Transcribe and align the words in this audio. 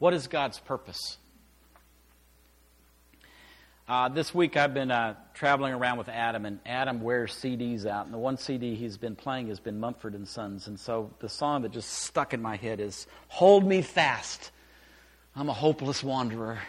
What 0.00 0.14
is 0.14 0.28
God's 0.28 0.58
purpose? 0.58 1.18
Uh, 3.86 4.08
this 4.08 4.34
week 4.34 4.56
I've 4.56 4.72
been 4.72 4.90
uh, 4.90 5.14
traveling 5.34 5.74
around 5.74 5.98
with 5.98 6.08
Adam, 6.08 6.46
and 6.46 6.58
Adam 6.64 7.02
wears 7.02 7.34
CDs 7.34 7.84
out. 7.84 8.06
And 8.06 8.14
the 8.14 8.18
one 8.18 8.38
CD 8.38 8.74
he's 8.74 8.96
been 8.96 9.14
playing 9.14 9.48
has 9.48 9.60
been 9.60 9.78
Mumford 9.78 10.14
and 10.14 10.26
Sons. 10.26 10.68
And 10.68 10.80
so 10.80 11.10
the 11.18 11.28
song 11.28 11.60
that 11.62 11.72
just 11.72 11.90
stuck 11.90 12.32
in 12.32 12.40
my 12.40 12.56
head 12.56 12.80
is 12.80 13.06
"Hold 13.28 13.66
Me 13.66 13.82
Fast, 13.82 14.52
I'm 15.36 15.50
a 15.50 15.52
Hopeless 15.52 16.02
Wanderer." 16.02 16.60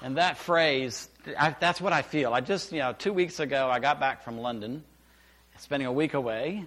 And 0.00 0.18
that 0.18 0.38
phrase, 0.38 1.08
I, 1.36 1.56
that's 1.58 1.80
what 1.80 1.92
I 1.92 2.02
feel. 2.02 2.32
I 2.32 2.42
just, 2.42 2.70
you 2.70 2.78
know, 2.78 2.92
two 2.92 3.12
weeks 3.12 3.40
ago 3.40 3.68
I 3.68 3.80
got 3.80 3.98
back 3.98 4.22
from 4.22 4.38
London, 4.38 4.84
spending 5.58 5.88
a 5.88 5.92
week 5.92 6.14
away, 6.14 6.64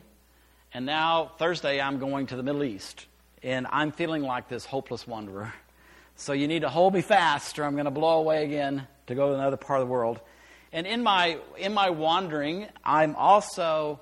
and 0.74 0.86
now 0.86 1.32
Thursday 1.38 1.80
I'm 1.80 2.00
going 2.00 2.28
to 2.28 2.36
the 2.36 2.44
Middle 2.44 2.66
East, 2.66 3.06
and 3.42 3.66
I'm 3.70 3.94
feeling 3.94 4.24
like 4.24 4.50
this 4.50 4.66
hopeless 4.66 5.08
wanderer. 5.08 5.54
So 6.18 6.32
you 6.32 6.48
need 6.48 6.62
to 6.62 6.70
hold 6.70 6.94
me 6.94 7.02
fast, 7.02 7.60
or 7.60 7.66
I'm 7.66 7.74
going 7.74 7.86
to 7.86 7.92
blow 7.92 8.20
away 8.20 8.46
again 8.46 8.88
to 9.08 9.16
go 9.16 9.30
to 9.30 9.36
another 9.36 9.58
part 9.58 9.82
of 9.82 9.88
the 9.88 9.92
world. 9.92 10.22
And 10.72 10.88
in 10.88 11.04
my, 11.04 11.38
in 11.58 11.74
my 11.74 11.90
wandering, 11.90 12.68
I'm 12.86 13.18
also 13.18 14.00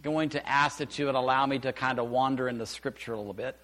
going 0.00 0.28
to 0.30 0.48
ask 0.48 0.78
that 0.78 0.96
you 0.98 1.06
would 1.06 1.16
allow 1.16 1.44
me 1.46 1.58
to 1.58 1.72
kind 1.72 1.98
of 1.98 2.08
wander 2.08 2.48
in 2.48 2.58
the 2.58 2.66
scripture 2.66 3.12
a 3.12 3.16
little 3.16 3.34
bit. 3.34 3.56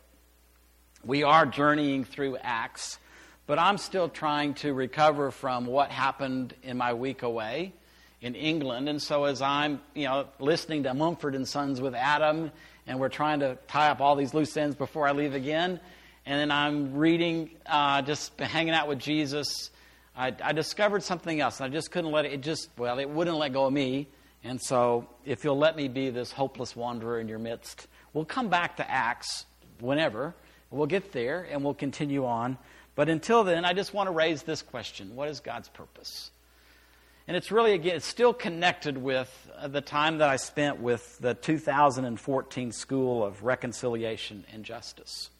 We 1.05 1.23
are 1.23 1.47
journeying 1.47 2.05
through 2.05 2.37
Acts, 2.39 2.99
but 3.47 3.61
I'm 3.61 3.79
still 3.79 4.09
trying 4.09 4.55
to 4.55 4.75
recover 4.75 5.31
from 5.31 5.67
what 5.67 5.93
happened 5.93 6.53
in 6.65 6.77
my 6.77 6.95
week 6.95 7.23
away 7.23 7.75
in 8.21 8.35
England. 8.35 8.89
And 8.89 9.01
so 9.01 9.25
as 9.25 9.41
I'm, 9.41 9.81
you 9.95 10.07
know, 10.07 10.27
listening 10.41 10.83
to 10.83 10.95
Mumford 10.95 11.37
and 11.37 11.47
Sons 11.47 11.81
with 11.81 11.95
Adam, 11.95 12.51
and 12.89 12.99
we're 12.99 13.09
trying 13.09 13.39
to 13.41 13.57
tie 13.69 13.91
up 13.91 14.01
all 14.01 14.17
these 14.17 14.35
loose 14.35 14.57
ends 14.57 14.75
before 14.75 15.07
I 15.07 15.13
leave 15.13 15.35
again, 15.35 15.79
and 16.27 16.41
then 16.41 16.51
I'm 16.51 16.95
reading, 16.95 17.51
uh, 17.67 18.03
just 18.03 18.39
hanging 18.39 18.75
out 18.75 18.89
with 18.89 18.99
Jesus 18.99 19.71
I, 20.17 20.33
I 20.43 20.53
discovered 20.53 21.03
something 21.03 21.41
else, 21.41 21.61
and 21.61 21.71
I 21.71 21.75
just 21.75 21.91
couldn't 21.91 22.13
let 22.13 22.25
it, 22.25 22.33
it 22.33 22.41
just, 22.41 22.69
well, 22.77 22.99
it 22.99 23.09
wouldn't 23.09 23.37
let 23.37 23.53
go 23.53 23.67
of 23.67 23.73
me. 23.73 24.07
And 24.45 24.61
so, 24.61 25.09
if 25.25 25.43
you'll 25.43 25.59
let 25.59 25.75
me 25.75 25.89
be 25.89 26.11
this 26.11 26.31
hopeless 26.31 26.77
wanderer 26.77 27.19
in 27.19 27.29
your 27.29 27.39
midst, 27.39 27.89
we'll 28.13 28.27
come 28.27 28.49
back 28.49 28.77
to 28.77 28.89
Acts 28.89 29.47
whenever. 29.81 30.35
We'll 30.71 30.87
get 30.87 31.13
there 31.13 31.47
and 31.51 31.65
we'll 31.65 31.75
continue 31.75 32.27
on. 32.27 32.59
But 32.95 33.09
until 33.09 33.43
then, 33.43 33.65
I 33.65 33.73
just 33.73 33.95
want 33.95 34.09
to 34.09 34.13
raise 34.13 34.43
this 34.43 34.63
question 34.63 35.17
What 35.17 35.29
is 35.29 35.41
God's 35.41 35.69
purpose? 35.69 36.31
And 37.27 37.37
it's 37.39 37.51
really, 37.51 37.73
again, 37.73 37.97
it's 37.97 38.07
still 38.07 38.35
connected 38.35 38.99
with 38.99 39.51
the 39.67 39.81
time 39.81 40.19
that 40.19 40.29
I 40.29 40.37
spent 40.37 40.81
with 40.81 41.19
the 41.21 41.33
2014 41.33 42.71
School 42.73 43.25
of 43.25 43.43
Reconciliation 43.43 44.45
and 44.53 44.63
Justice. 44.63 45.31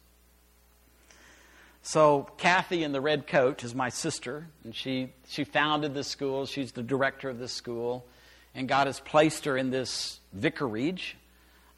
So 1.87 2.27
Kathy 2.39 2.83
in 2.83 2.93
the 2.93 3.01
red 3.03 3.27
coat 3.27 3.63
is 3.63 3.75
my 3.75 3.91
sister, 3.91 4.47
and 4.65 4.75
she, 4.75 5.13
she 5.29 5.45
founded 5.45 5.93
this 5.93 6.09
school. 6.09 6.47
She's 6.47 6.73
the 6.73 6.83
director 6.83 7.29
of 7.29 7.39
this 7.39 7.53
school. 7.53 8.07
And 8.55 8.67
God 8.67 8.87
has 8.87 9.01
placed 9.01 9.45
her 9.45 9.55
in 9.59 9.69
this 9.69 10.19
vicarage, 10.33 11.15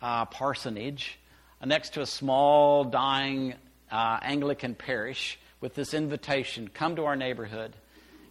uh, 0.00 0.26
parsonage, 0.26 1.18
uh, 1.60 1.66
next 1.66 1.94
to 1.94 2.02
a 2.02 2.06
small, 2.06 2.84
dying 2.84 3.54
uh, 3.90 4.20
Anglican 4.22 4.76
parish 4.76 5.40
with 5.60 5.74
this 5.74 5.92
invitation 5.92 6.70
come 6.72 6.94
to 6.94 7.04
our 7.06 7.16
neighborhood 7.16 7.74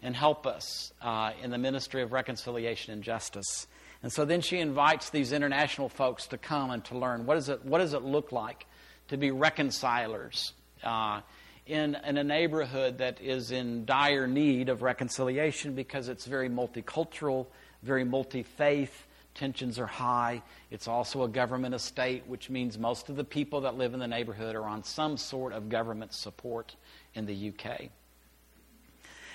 and 0.01 0.15
help 0.15 0.47
us 0.47 0.93
uh, 1.01 1.31
in 1.43 1.51
the 1.51 1.57
ministry 1.57 2.01
of 2.01 2.13
reconciliation 2.13 2.93
and 2.93 3.03
justice. 3.03 3.67
And 4.01 4.13
so 4.13 4.23
then 4.23 4.39
she 4.39 4.59
invites 4.59 5.09
these 5.09 5.33
international 5.33 5.89
folks 5.89 6.27
to 6.27 6.37
come 6.37 6.71
and 6.71 6.85
to 6.85 6.97
learn 6.97 7.25
what, 7.25 7.35
is 7.35 7.49
it, 7.49 7.65
what 7.65 7.79
does 7.79 7.93
it 7.93 8.01
look 8.01 8.31
like 8.31 8.65
to 9.09 9.17
be 9.17 9.31
reconcilers 9.31 10.53
uh, 10.81 11.19
in, 11.65 11.97
in 12.05 12.17
a 12.17 12.23
neighborhood 12.23 12.99
that 12.99 13.19
is 13.21 13.51
in 13.51 13.85
dire 13.85 14.27
need 14.27 14.69
of 14.69 14.81
reconciliation 14.81 15.73
because 15.73 16.09
it's 16.09 16.25
very 16.25 16.49
multicultural, 16.49 17.47
very 17.81 18.03
multi 18.03 18.43
faith. 18.43 19.07
Tensions 19.33 19.79
are 19.79 19.87
high. 19.87 20.41
It's 20.71 20.87
also 20.87 21.23
a 21.23 21.27
government 21.27 21.75
estate, 21.75 22.23
which 22.27 22.49
means 22.49 22.77
most 22.77 23.09
of 23.09 23.17
the 23.17 23.23
people 23.23 23.61
that 23.61 23.75
live 23.77 23.93
in 23.93 23.99
the 23.99 24.07
neighborhood 24.07 24.55
are 24.55 24.63
on 24.63 24.83
some 24.83 25.17
sort 25.17 25.51
of 25.51 25.67
government 25.67 26.13
support 26.13 26.75
in 27.15 27.25
the 27.25 27.49
UK. 27.49 27.89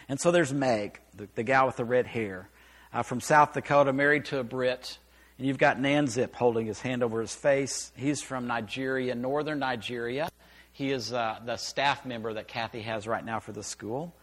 And 0.08 0.18
so 0.18 0.30
there's 0.30 0.52
Meg, 0.52 1.00
the, 1.14 1.28
the 1.34 1.42
gal 1.42 1.66
with 1.66 1.76
the 1.76 1.84
red 1.84 2.06
hair, 2.06 2.48
uh, 2.92 3.02
from 3.02 3.20
South 3.20 3.52
Dakota, 3.52 3.92
married 3.92 4.24
to 4.26 4.38
a 4.38 4.44
Brit. 4.44 4.98
And 5.36 5.46
you've 5.46 5.58
got 5.58 5.78
Nanzip 5.78 6.34
holding 6.34 6.66
his 6.66 6.80
hand 6.80 7.02
over 7.02 7.20
his 7.20 7.34
face. 7.34 7.92
He's 7.94 8.22
from 8.22 8.46
Nigeria, 8.46 9.14
northern 9.14 9.58
Nigeria. 9.58 10.30
He 10.80 10.92
is 10.92 11.12
uh, 11.12 11.38
the 11.44 11.58
staff 11.58 12.06
member 12.06 12.32
that 12.32 12.48
Kathy 12.48 12.80
has 12.80 13.06
right 13.06 13.22
now 13.22 13.38
for 13.38 13.52
the 13.52 13.62
school. 13.62 14.14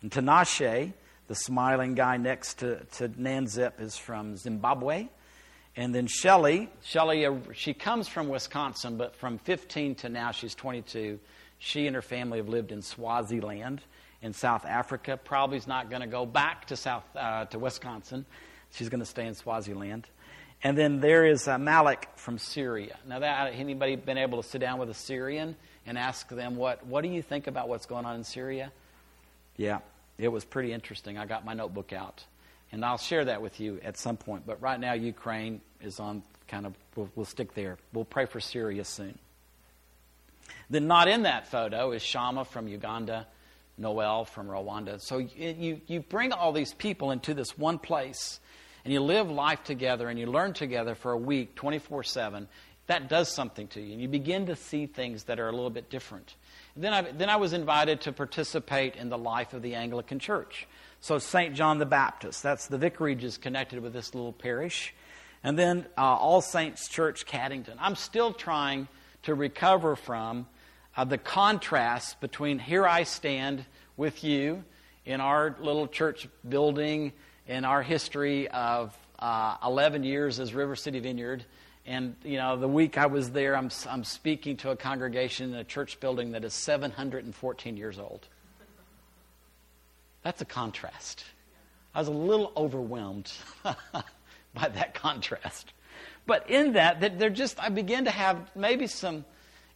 And 0.00 0.10
Tinashe, 0.10 0.94
the 1.26 1.34
smiling 1.34 1.94
guy 1.94 2.16
next 2.16 2.60
to, 2.60 2.82
to 2.92 3.10
Nanzip, 3.10 3.82
is 3.82 3.98
from 3.98 4.34
Zimbabwe. 4.34 5.08
And 5.76 5.94
then 5.94 6.06
Shelly, 6.06 6.70
Shelly, 6.82 7.26
uh, 7.26 7.34
she 7.52 7.74
comes 7.74 8.08
from 8.08 8.30
Wisconsin, 8.30 8.96
but 8.96 9.14
from 9.14 9.36
15 9.36 9.96
to 9.96 10.08
now 10.08 10.30
she's 10.30 10.54
22. 10.54 11.18
She 11.58 11.86
and 11.86 11.94
her 11.94 12.00
family 12.00 12.38
have 12.38 12.48
lived 12.48 12.72
in 12.72 12.80
Swaziland 12.80 13.82
in 14.22 14.32
South 14.32 14.64
Africa. 14.64 15.18
Probably 15.22 15.58
is 15.58 15.66
not 15.66 15.90
going 15.90 16.00
to 16.00 16.08
go 16.08 16.24
back 16.24 16.64
to 16.68 16.76
South 16.76 17.04
uh, 17.14 17.44
to 17.44 17.58
Wisconsin. 17.58 18.24
She's 18.70 18.88
going 18.88 19.00
to 19.00 19.04
stay 19.04 19.26
in 19.26 19.34
Swaziland. 19.34 20.06
And 20.62 20.78
then 20.78 21.00
there 21.00 21.26
is 21.26 21.46
uh, 21.46 21.58
Malik 21.58 22.08
from 22.16 22.38
Syria. 22.38 22.96
Now, 23.06 23.18
that 23.18 23.52
anybody 23.52 23.96
been 23.96 24.16
able 24.16 24.42
to 24.42 24.48
sit 24.48 24.62
down 24.62 24.78
with 24.78 24.88
a 24.88 24.94
Syrian? 24.94 25.56
And 25.86 25.96
ask 25.96 26.28
them, 26.28 26.56
what, 26.56 26.84
what 26.86 27.02
do 27.02 27.08
you 27.08 27.22
think 27.22 27.46
about 27.46 27.68
what's 27.68 27.86
going 27.86 28.04
on 28.04 28.16
in 28.16 28.24
Syria? 28.24 28.72
Yeah, 29.56 29.78
it 30.18 30.28
was 30.28 30.44
pretty 30.44 30.72
interesting. 30.72 31.16
I 31.16 31.26
got 31.26 31.44
my 31.44 31.54
notebook 31.54 31.92
out. 31.92 32.24
And 32.72 32.84
I'll 32.84 32.98
share 32.98 33.24
that 33.24 33.40
with 33.40 33.60
you 33.60 33.80
at 33.84 33.96
some 33.96 34.16
point. 34.16 34.44
But 34.46 34.60
right 34.60 34.78
now, 34.78 34.94
Ukraine 34.94 35.60
is 35.80 36.00
on 36.00 36.22
kind 36.48 36.66
of, 36.66 36.74
we'll, 36.96 37.08
we'll 37.14 37.26
stick 37.26 37.54
there. 37.54 37.78
We'll 37.92 38.04
pray 38.04 38.26
for 38.26 38.40
Syria 38.40 38.84
soon. 38.84 39.18
Then, 40.68 40.88
not 40.88 41.06
in 41.06 41.22
that 41.22 41.46
photo 41.46 41.92
is 41.92 42.02
Shama 42.02 42.44
from 42.44 42.66
Uganda, 42.66 43.26
Noel 43.78 44.24
from 44.24 44.48
Rwanda. 44.48 45.00
So, 45.00 45.18
you, 45.18 45.80
you 45.86 46.00
bring 46.00 46.32
all 46.32 46.52
these 46.52 46.74
people 46.74 47.12
into 47.12 47.34
this 47.34 47.56
one 47.56 47.78
place, 47.78 48.40
and 48.84 48.92
you 48.92 49.00
live 49.00 49.30
life 49.30 49.62
together, 49.62 50.08
and 50.08 50.18
you 50.18 50.26
learn 50.26 50.52
together 50.52 50.96
for 50.96 51.12
a 51.12 51.16
week, 51.16 51.54
24 51.54 52.02
7 52.02 52.48
that 52.86 53.08
does 53.08 53.28
something 53.28 53.66
to 53.68 53.80
you. 53.80 53.92
And 53.92 54.00
you 54.00 54.08
begin 54.08 54.46
to 54.46 54.56
see 54.56 54.86
things 54.86 55.24
that 55.24 55.40
are 55.40 55.48
a 55.48 55.52
little 55.52 55.70
bit 55.70 55.90
different. 55.90 56.34
And 56.74 56.84
then, 56.84 56.92
I, 56.92 57.02
then 57.02 57.28
I 57.28 57.36
was 57.36 57.52
invited 57.52 58.00
to 58.02 58.12
participate 58.12 58.96
in 58.96 59.08
the 59.08 59.18
life 59.18 59.54
of 59.54 59.62
the 59.62 59.74
Anglican 59.74 60.18
Church. 60.18 60.68
So, 61.00 61.18
St. 61.18 61.54
John 61.54 61.78
the 61.78 61.86
Baptist, 61.86 62.42
that's 62.42 62.68
the 62.68 62.78
vicarage 62.78 63.24
is 63.24 63.38
connected 63.38 63.80
with 63.80 63.92
this 63.92 64.14
little 64.14 64.32
parish. 64.32 64.94
And 65.42 65.58
then 65.58 65.86
uh, 65.98 66.02
All 66.02 66.40
Saints 66.40 66.88
Church, 66.88 67.26
Caddington. 67.26 67.76
I'm 67.78 67.96
still 67.96 68.32
trying 68.32 68.88
to 69.24 69.34
recover 69.34 69.96
from 69.96 70.46
uh, 70.96 71.04
the 71.04 71.18
contrast 71.18 72.20
between 72.20 72.58
here 72.58 72.86
I 72.86 73.02
stand 73.02 73.64
with 73.96 74.24
you 74.24 74.64
in 75.04 75.20
our 75.20 75.56
little 75.60 75.86
church 75.86 76.28
building, 76.48 77.12
in 77.46 77.64
our 77.64 77.82
history 77.82 78.48
of 78.48 78.96
uh, 79.18 79.56
11 79.64 80.04
years 80.04 80.40
as 80.40 80.54
River 80.54 80.76
City 80.76 81.00
Vineyard 81.00 81.44
and, 81.86 82.16
you 82.24 82.36
know, 82.36 82.56
the 82.56 82.68
week 82.68 82.98
I 82.98 83.06
was 83.06 83.30
there, 83.30 83.56
I'm, 83.56 83.70
I'm 83.88 84.02
speaking 84.02 84.56
to 84.58 84.70
a 84.70 84.76
congregation 84.76 85.54
in 85.54 85.60
a 85.60 85.64
church 85.64 86.00
building 86.00 86.32
that 86.32 86.44
is 86.44 86.52
714 86.52 87.76
years 87.76 87.98
old. 87.98 88.26
That's 90.22 90.42
a 90.42 90.44
contrast. 90.44 91.22
I 91.94 92.00
was 92.00 92.08
a 92.08 92.12
little 92.12 92.52
overwhelmed 92.56 93.32
by 93.62 94.68
that 94.68 94.94
contrast. 94.94 95.72
But 96.26 96.50
in 96.50 96.72
that, 96.72 97.00
that 97.00 97.20
they're 97.20 97.30
just, 97.30 97.62
I 97.62 97.68
begin 97.68 98.06
to 98.06 98.10
have 98.10 98.50
maybe 98.56 98.88
some, 98.88 99.24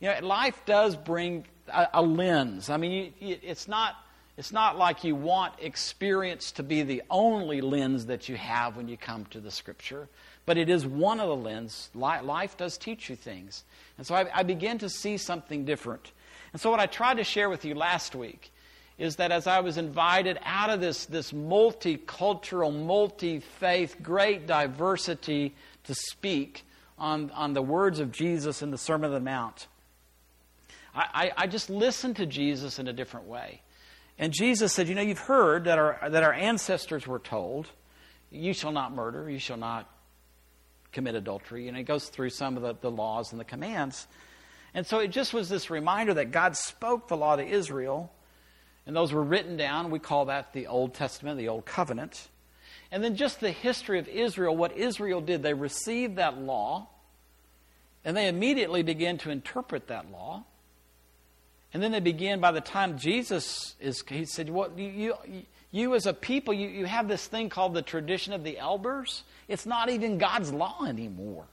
you 0.00 0.08
know, 0.08 0.18
life 0.26 0.60
does 0.66 0.96
bring 0.96 1.44
a, 1.68 1.88
a 1.94 2.02
lens. 2.02 2.70
I 2.70 2.76
mean, 2.76 2.90
you, 3.20 3.28
you, 3.28 3.38
it's 3.40 3.68
not, 3.68 3.94
it's 4.36 4.50
not 4.50 4.76
like 4.76 5.04
you 5.04 5.14
want 5.14 5.54
experience 5.60 6.50
to 6.52 6.64
be 6.64 6.82
the 6.82 7.04
only 7.08 7.60
lens 7.60 8.06
that 8.06 8.28
you 8.28 8.36
have 8.36 8.76
when 8.76 8.88
you 8.88 8.96
come 8.96 9.26
to 9.26 9.38
the 9.38 9.52
Scripture 9.52 10.08
but 10.46 10.58
it 10.58 10.68
is 10.68 10.86
one 10.86 11.20
of 11.20 11.28
the 11.28 11.36
lenses. 11.36 11.90
Life 11.94 12.56
does 12.56 12.76
teach 12.78 13.08
you 13.08 13.16
things. 13.16 13.64
And 13.98 14.06
so 14.06 14.14
I, 14.14 14.26
I 14.34 14.42
begin 14.42 14.78
to 14.78 14.88
see 14.88 15.16
something 15.16 15.64
different. 15.64 16.12
And 16.52 16.60
so, 16.60 16.70
what 16.70 16.80
I 16.80 16.86
tried 16.86 17.18
to 17.18 17.24
share 17.24 17.48
with 17.48 17.64
you 17.64 17.74
last 17.74 18.14
week 18.14 18.50
is 18.98 19.16
that 19.16 19.32
as 19.32 19.46
I 19.46 19.60
was 19.60 19.78
invited 19.78 20.38
out 20.44 20.70
of 20.70 20.80
this, 20.80 21.06
this 21.06 21.32
multicultural, 21.32 22.74
multi 22.74 23.40
faith, 23.40 23.96
great 24.02 24.46
diversity 24.46 25.54
to 25.84 25.94
speak 25.94 26.64
on, 26.98 27.30
on 27.30 27.54
the 27.54 27.62
words 27.62 27.98
of 27.98 28.12
Jesus 28.12 28.62
in 28.62 28.70
the 28.70 28.78
Sermon 28.78 29.06
on 29.06 29.14
the 29.14 29.20
Mount, 29.20 29.68
I, 30.94 31.06
I, 31.14 31.44
I 31.44 31.46
just 31.46 31.70
listened 31.70 32.16
to 32.16 32.26
Jesus 32.26 32.78
in 32.78 32.88
a 32.88 32.92
different 32.92 33.26
way. 33.26 33.62
And 34.18 34.34
Jesus 34.34 34.74
said, 34.74 34.88
You 34.88 34.94
know, 34.94 35.02
you've 35.02 35.18
heard 35.18 35.64
that 35.64 35.78
our, 35.78 35.98
that 36.10 36.22
our 36.22 36.34
ancestors 36.34 37.06
were 37.06 37.18
told, 37.18 37.68
You 38.30 38.52
shall 38.52 38.72
not 38.72 38.92
murder, 38.92 39.30
you 39.30 39.38
shall 39.38 39.56
not 39.56 39.88
commit 40.92 41.14
adultery. 41.14 41.68
And 41.68 41.76
it 41.76 41.84
goes 41.84 42.08
through 42.08 42.30
some 42.30 42.56
of 42.56 42.62
the, 42.62 42.74
the 42.80 42.90
laws 42.90 43.32
and 43.32 43.40
the 43.40 43.44
commands. 43.44 44.06
And 44.74 44.86
so 44.86 44.98
it 44.98 45.08
just 45.08 45.32
was 45.32 45.48
this 45.48 45.70
reminder 45.70 46.14
that 46.14 46.30
God 46.30 46.56
spoke 46.56 47.08
the 47.08 47.16
law 47.16 47.36
to 47.36 47.44
Israel, 47.44 48.12
And 48.86 48.96
those 48.96 49.12
were 49.12 49.22
written 49.22 49.56
down. 49.56 49.90
We 49.90 49.98
call 49.98 50.24
that 50.26 50.52
the 50.52 50.66
Old 50.66 50.94
Testament, 50.94 51.38
the 51.38 51.48
Old 51.48 51.64
Covenant. 51.64 52.28
And 52.90 53.04
then 53.04 53.14
just 53.14 53.40
the 53.40 53.52
history 53.52 53.98
of 53.98 54.08
Israel, 54.08 54.56
what 54.56 54.76
Israel 54.76 55.20
did. 55.20 55.42
They 55.42 55.54
received 55.54 56.16
that 56.16 56.38
law, 56.38 56.88
and 58.04 58.16
they 58.16 58.26
immediately 58.26 58.82
began 58.82 59.18
to 59.18 59.30
interpret 59.30 59.86
that 59.88 60.10
law. 60.10 60.44
And 61.72 61.80
then 61.80 61.92
they 61.92 62.00
begin, 62.00 62.40
by 62.40 62.50
the 62.50 62.60
time 62.60 62.98
Jesus 62.98 63.76
is, 63.80 64.02
he 64.08 64.24
said, 64.24 64.50
what, 64.50 64.76
you, 64.76 65.14
you, 65.28 65.42
you 65.72 65.94
as 65.94 66.06
a 66.06 66.12
people, 66.12 66.52
you, 66.52 66.68
you 66.68 66.84
have 66.86 67.08
this 67.08 67.26
thing 67.26 67.48
called 67.48 67.74
the 67.74 67.82
tradition 67.82 68.32
of 68.32 68.42
the 68.42 68.58
elders. 68.58 69.22
It's 69.48 69.66
not 69.66 69.88
even 69.88 70.18
God's 70.18 70.52
law 70.52 70.84
anymore. 70.84 71.44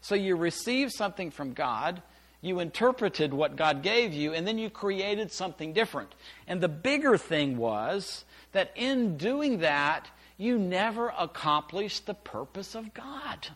So 0.00 0.14
you 0.14 0.36
received 0.36 0.92
something 0.92 1.30
from 1.30 1.54
God, 1.54 2.02
you 2.40 2.60
interpreted 2.60 3.34
what 3.34 3.56
God 3.56 3.82
gave 3.82 4.12
you, 4.12 4.32
and 4.32 4.46
then 4.46 4.58
you 4.58 4.70
created 4.70 5.32
something 5.32 5.72
different. 5.72 6.14
And 6.46 6.60
the 6.60 6.68
bigger 6.68 7.18
thing 7.18 7.56
was 7.56 8.24
that 8.52 8.70
in 8.76 9.16
doing 9.16 9.58
that, 9.58 10.08
you 10.36 10.56
never 10.56 11.12
accomplished 11.18 12.06
the 12.06 12.14
purpose 12.14 12.76
of 12.76 12.94
God. 12.94 13.48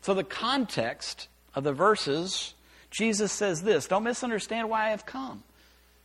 So, 0.00 0.14
the 0.14 0.22
context 0.22 1.26
of 1.56 1.64
the 1.64 1.72
verses, 1.72 2.54
Jesus 2.90 3.32
says 3.32 3.62
this 3.62 3.88
Don't 3.88 4.04
misunderstand 4.04 4.70
why 4.70 4.86
I 4.86 4.90
have 4.90 5.04
come. 5.04 5.42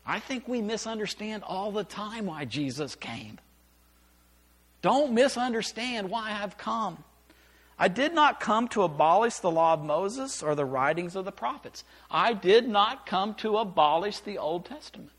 I 0.06 0.20
think 0.20 0.48
we 0.48 0.62
misunderstand 0.62 1.44
all 1.46 1.72
the 1.72 1.84
time 1.84 2.26
why 2.26 2.46
Jesus 2.46 2.96
came. 2.96 3.40
Don't 4.82 5.14
misunderstand 5.14 6.10
why 6.10 6.38
I've 6.42 6.58
come. 6.58 7.04
I 7.80 7.88
did 7.88 8.14
not 8.14 8.40
come 8.40 8.68
to 8.70 8.84
abolish 8.84 9.38
the 9.38 9.50
law 9.50 9.74
of 9.74 9.84
Moses 9.84 10.44
or 10.44 10.56
the 10.56 10.66
writings 10.66 11.16
of 11.16 11.26
the 11.26 11.32
prophets. 11.32 11.84
I 12.12 12.34
did 12.34 12.68
not 12.68 13.06
come 13.06 13.34
to 13.36 13.58
abolish 13.58 14.20
the 14.20 14.38
Old 14.38 14.66
Testament. 14.66 15.12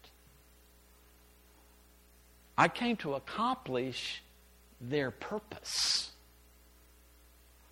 I 2.57 2.69
came 2.69 2.97
to 2.99 3.15
accomplish 3.15 4.23
their 4.81 5.11
purpose. 5.11 6.13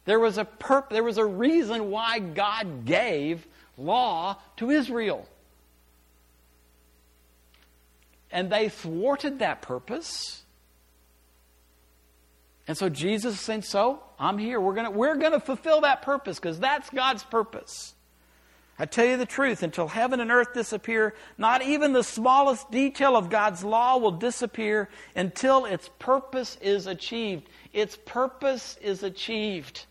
There 0.04 0.18
was 0.18 0.38
a 0.38 0.44
purp- 0.44 0.90
there 0.90 1.04
was 1.04 1.18
a 1.18 1.24
reason 1.24 1.90
why 1.90 2.18
God 2.18 2.84
gave 2.84 3.46
law 3.78 4.36
to 4.56 4.70
Israel. 4.70 5.28
And 8.32 8.50
they 8.50 8.68
thwarted 8.68 9.38
that 9.38 9.62
purpose. 9.62 10.42
And 12.66 12.76
so 12.76 12.88
Jesus 12.88 13.34
is 13.34 13.40
saying, 13.40 13.62
So, 13.62 14.02
I'm 14.18 14.38
here. 14.38 14.60
We're 14.60 14.74
going 14.74 14.94
we're 14.94 15.16
going 15.16 15.32
to 15.32 15.40
fulfill 15.40 15.82
that 15.82 16.02
purpose 16.02 16.38
because 16.38 16.58
that's 16.58 16.90
God's 16.90 17.22
purpose. 17.22 17.94
I 18.78 18.86
tell 18.86 19.04
you 19.04 19.16
the 19.16 19.26
truth, 19.26 19.62
until 19.62 19.86
heaven 19.86 20.18
and 20.18 20.30
earth 20.30 20.54
disappear, 20.54 21.14
not 21.36 21.62
even 21.62 21.92
the 21.92 22.02
smallest 22.02 22.70
detail 22.70 23.16
of 23.16 23.28
God's 23.28 23.62
law 23.62 23.98
will 23.98 24.12
disappear 24.12 24.88
until 25.14 25.66
its 25.66 25.90
purpose 25.98 26.56
is 26.60 26.86
achieved. 26.86 27.48
Its 27.72 27.96
purpose 28.06 28.78
is 28.80 29.02
achieved. 29.02 29.84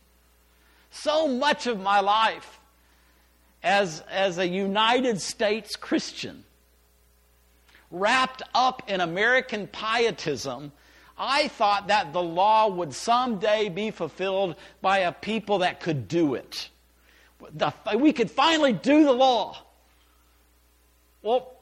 So 0.89 1.27
much 1.27 1.67
of 1.67 1.79
my 1.79 2.01
life 2.01 2.59
as, 3.63 4.03
as 4.09 4.39
a 4.39 4.47
United 4.47 5.21
States 5.21 5.75
Christian, 5.75 6.43
wrapped 7.91 8.41
up 8.55 8.83
in 8.87 9.01
American 9.01 9.67
pietism, 9.67 10.71
I 11.17 11.49
thought 11.49 11.89
that 11.89 12.13
the 12.13 12.23
law 12.23 12.67
would 12.67 12.93
someday 12.93 13.69
be 13.69 13.91
fulfilled 13.91 14.55
by 14.81 14.99
a 14.99 15.11
people 15.11 15.59
that 15.59 15.79
could 15.79 16.07
do 16.07 16.35
it 16.35 16.69
we 17.97 18.13
could 18.13 18.29
finally 18.29 18.73
do 18.73 19.03
the 19.03 19.11
law. 19.11 19.57
Well, 21.21 21.53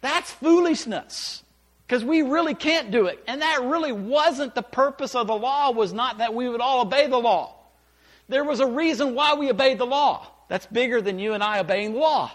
that's 0.00 0.30
foolishness 0.30 1.42
because 1.86 2.04
we 2.04 2.22
really 2.22 2.54
can't 2.54 2.90
do 2.90 3.06
it. 3.06 3.22
And 3.26 3.42
that 3.42 3.62
really 3.62 3.92
wasn't 3.92 4.54
the 4.54 4.62
purpose 4.62 5.14
of 5.14 5.26
the 5.26 5.36
law 5.36 5.70
was 5.70 5.92
not 5.92 6.18
that 6.18 6.34
we 6.34 6.48
would 6.48 6.60
all 6.60 6.82
obey 6.82 7.06
the 7.06 7.18
law. 7.18 7.56
There 8.28 8.44
was 8.44 8.60
a 8.60 8.66
reason 8.66 9.14
why 9.14 9.34
we 9.34 9.50
obeyed 9.50 9.78
the 9.78 9.86
law. 9.86 10.26
That's 10.48 10.66
bigger 10.66 11.00
than 11.00 11.18
you 11.18 11.34
and 11.34 11.42
I 11.42 11.58
obeying 11.58 11.92
the 11.92 11.98
law. 11.98 12.30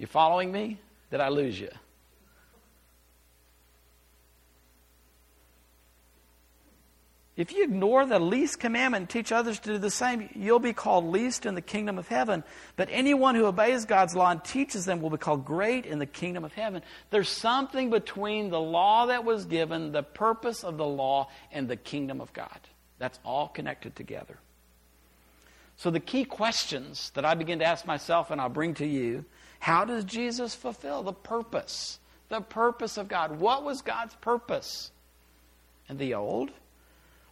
You 0.00 0.06
following 0.06 0.50
me? 0.50 0.78
Did 1.10 1.20
I 1.20 1.28
lose 1.28 1.60
you? 1.60 1.68
If 7.36 7.52
you 7.52 7.64
ignore 7.64 8.06
the 8.06 8.18
least 8.18 8.60
commandment 8.60 9.02
and 9.02 9.10
teach 9.10 9.30
others 9.30 9.58
to 9.58 9.72
do 9.72 9.78
the 9.78 9.90
same, 9.90 10.30
you'll 10.34 10.58
be 10.58 10.72
called 10.72 11.04
least 11.04 11.44
in 11.44 11.54
the 11.54 11.60
kingdom 11.60 11.98
of 11.98 12.08
heaven. 12.08 12.44
But 12.76 12.88
anyone 12.90 13.34
who 13.34 13.44
obeys 13.44 13.84
God's 13.84 14.16
law 14.16 14.30
and 14.30 14.42
teaches 14.42 14.86
them 14.86 15.02
will 15.02 15.10
be 15.10 15.18
called 15.18 15.44
great 15.44 15.84
in 15.84 15.98
the 15.98 16.06
kingdom 16.06 16.44
of 16.44 16.54
heaven. 16.54 16.80
There's 17.10 17.28
something 17.28 17.90
between 17.90 18.48
the 18.48 18.60
law 18.60 19.04
that 19.06 19.26
was 19.26 19.44
given, 19.44 19.92
the 19.92 20.02
purpose 20.02 20.64
of 20.64 20.78
the 20.78 20.86
law, 20.86 21.28
and 21.52 21.68
the 21.68 21.76
kingdom 21.76 22.22
of 22.22 22.32
God. 22.32 22.58
That's 22.98 23.18
all 23.22 23.48
connected 23.48 23.96
together. 23.96 24.38
So, 25.76 25.90
the 25.90 26.00
key 26.00 26.24
questions 26.24 27.10
that 27.14 27.26
I 27.26 27.34
begin 27.34 27.58
to 27.58 27.66
ask 27.66 27.86
myself 27.86 28.30
and 28.30 28.40
I'll 28.40 28.48
bring 28.48 28.72
to 28.74 28.86
you 28.86 29.26
how 29.60 29.84
does 29.84 30.04
Jesus 30.04 30.54
fulfill 30.54 31.02
the 31.02 31.12
purpose? 31.12 32.00
The 32.28 32.40
purpose 32.40 32.96
of 32.96 33.08
God. 33.08 33.38
What 33.38 33.62
was 33.62 33.82
God's 33.82 34.14
purpose? 34.16 34.90
In 35.88 35.98
the 35.98 36.14
old, 36.14 36.50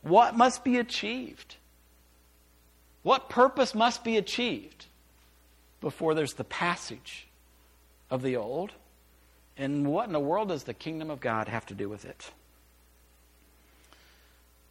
what 0.02 0.36
must 0.36 0.64
be 0.64 0.78
achieved? 0.78 1.56
What 3.02 3.28
purpose 3.28 3.74
must 3.74 4.04
be 4.04 4.16
achieved 4.16 4.86
before 5.80 6.14
there's 6.14 6.34
the 6.34 6.44
passage 6.44 7.28
of 8.10 8.22
the 8.22 8.36
old? 8.36 8.72
And 9.56 9.86
what 9.86 10.06
in 10.06 10.12
the 10.12 10.20
world 10.20 10.48
does 10.48 10.64
the 10.64 10.74
kingdom 10.74 11.10
of 11.10 11.20
God 11.20 11.48
have 11.48 11.66
to 11.66 11.74
do 11.74 11.88
with 11.88 12.04
it? 12.04 12.30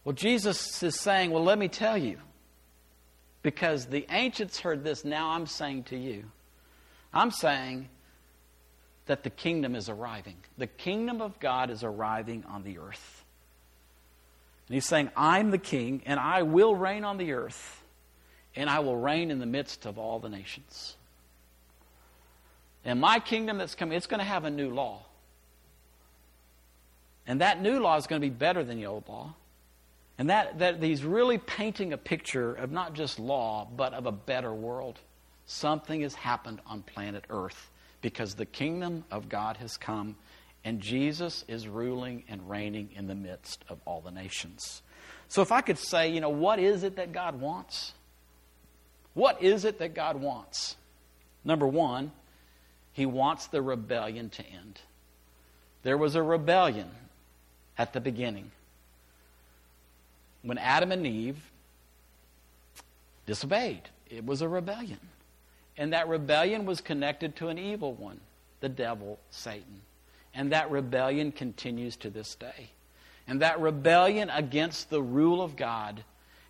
Well, 0.04 0.14
Jesus 0.14 0.84
is 0.84 1.00
saying, 1.00 1.32
Well, 1.32 1.44
let 1.44 1.58
me 1.58 1.68
tell 1.68 1.98
you. 1.98 2.20
Because 3.42 3.86
the 3.86 4.06
ancients 4.10 4.60
heard 4.60 4.84
this, 4.84 5.06
now 5.06 5.30
I'm 5.30 5.46
saying 5.46 5.84
to 5.86 5.98
you. 5.98 6.26
I'm 7.14 7.32
saying 7.32 7.90
that 9.08 9.24
the 9.24 9.30
kingdom 9.30 9.76
is 9.76 9.90
arriving. 9.90 10.38
The 10.58 10.68
kingdom 10.68 11.22
of 11.22 11.40
God 11.40 11.70
is 11.70 11.84
arriving 11.84 12.44
on 12.48 12.64
the 12.64 12.80
earth. 12.80 13.24
And 14.68 14.76
he's 14.76 14.86
saying, 14.86 15.10
I'm 15.16 15.52
the 15.52 15.58
king, 15.58 16.04
and 16.06 16.20
I 16.20 16.44
will 16.44 16.76
reign 16.76 17.04
on 17.04 17.18
the 17.18 17.32
earth, 17.32 17.84
and 18.56 18.70
I 18.70 18.80
will 18.80 18.98
reign 18.98 19.32
in 19.32 19.40
the 19.40 19.46
midst 19.46 19.86
of 19.86 19.98
all 19.98 20.20
the 20.20 20.30
nations. 20.30 20.98
And 22.84 23.00
my 23.00 23.20
kingdom 23.20 23.58
that's 23.58 23.76
coming, 23.76 23.98
it's 23.98 24.08
going 24.08 24.20
to 24.20 24.26
have 24.26 24.44
a 24.44 24.50
new 24.50 24.70
law. 24.70 25.04
And 27.26 27.42
that 27.42 27.62
new 27.62 27.80
law 27.80 27.98
is 27.98 28.08
going 28.08 28.22
to 28.22 28.26
be 28.26 28.34
better 28.34 28.64
than 28.64 28.78
the 28.78 28.86
old 28.86 29.08
law. 29.08 29.34
And 30.18 30.30
that, 30.30 30.60
that 30.60 30.82
he's 30.82 31.04
really 31.04 31.38
painting 31.38 31.94
a 31.94 31.98
picture 31.98 32.54
of 32.54 32.72
not 32.72 32.94
just 32.94 33.20
law, 33.20 33.68
but 33.76 33.94
of 33.94 34.06
a 34.06 34.12
better 34.12 34.54
world. 34.54 35.00
Something 35.48 36.02
has 36.02 36.14
happened 36.14 36.62
on 36.68 36.82
planet 36.84 37.24
Earth 37.30 37.72
because 38.02 38.36
the 38.36 38.46
kingdom 38.46 39.06
of 39.10 39.30
God 39.30 39.58
has 39.58 39.78
come 39.78 40.16
and 40.64 40.82
Jesus 40.82 41.46
is 41.48 41.68
ruling 41.68 42.24
and 42.28 42.50
reigning 42.50 42.90
in 42.94 43.08
the 43.08 43.16
midst 43.16 43.64
of 43.70 43.80
all 43.86 44.02
the 44.02 44.12
nations. 44.12 44.82
So, 45.30 45.42
if 45.42 45.52
I 45.52 45.62
could 45.62 45.78
say, 45.78 46.12
you 46.12 46.20
know, 46.20 46.30
what 46.30 46.60
is 46.60 46.84
it 46.84 46.98
that 46.98 47.14
God 47.14 47.40
wants? 47.40 47.94
What 49.14 49.42
is 49.42 49.64
it 49.64 49.80
that 49.80 49.94
God 49.94 50.18
wants? 50.20 50.76
Number 51.46 51.66
one, 51.66 52.12
He 52.92 53.06
wants 53.06 53.48
the 53.48 53.62
rebellion 53.62 54.30
to 54.32 54.46
end. 54.46 54.82
There 55.84 55.98
was 55.98 56.16
a 56.16 56.22
rebellion 56.22 56.90
at 57.78 57.94
the 57.94 58.02
beginning. 58.02 58.52
When 60.42 60.58
Adam 60.58 60.92
and 60.92 61.08
Eve 61.08 61.52
disobeyed, 63.26 63.84
it 64.10 64.26
was 64.26 64.42
a 64.42 64.50
rebellion. 64.50 65.00
And 65.78 65.94
that 65.94 66.08
rebellion 66.08 66.66
was 66.66 66.82
connected 66.82 67.36
to 67.38 67.50
an 67.50 67.58
evil 67.58 67.94
one, 67.94 68.20
the 68.62 68.70
devil, 68.70 69.20
Satan. 69.30 69.82
And 70.34 70.52
that 70.52 70.72
rebellion 70.72 71.32
continues 71.32 71.96
to 71.98 72.10
this 72.10 72.36
day. 72.36 72.72
And 73.28 73.42
that 73.42 73.60
rebellion 73.60 74.30
against 74.30 74.90
the 74.90 75.02
rule 75.02 75.42
of 75.42 75.56
God 75.56 76.04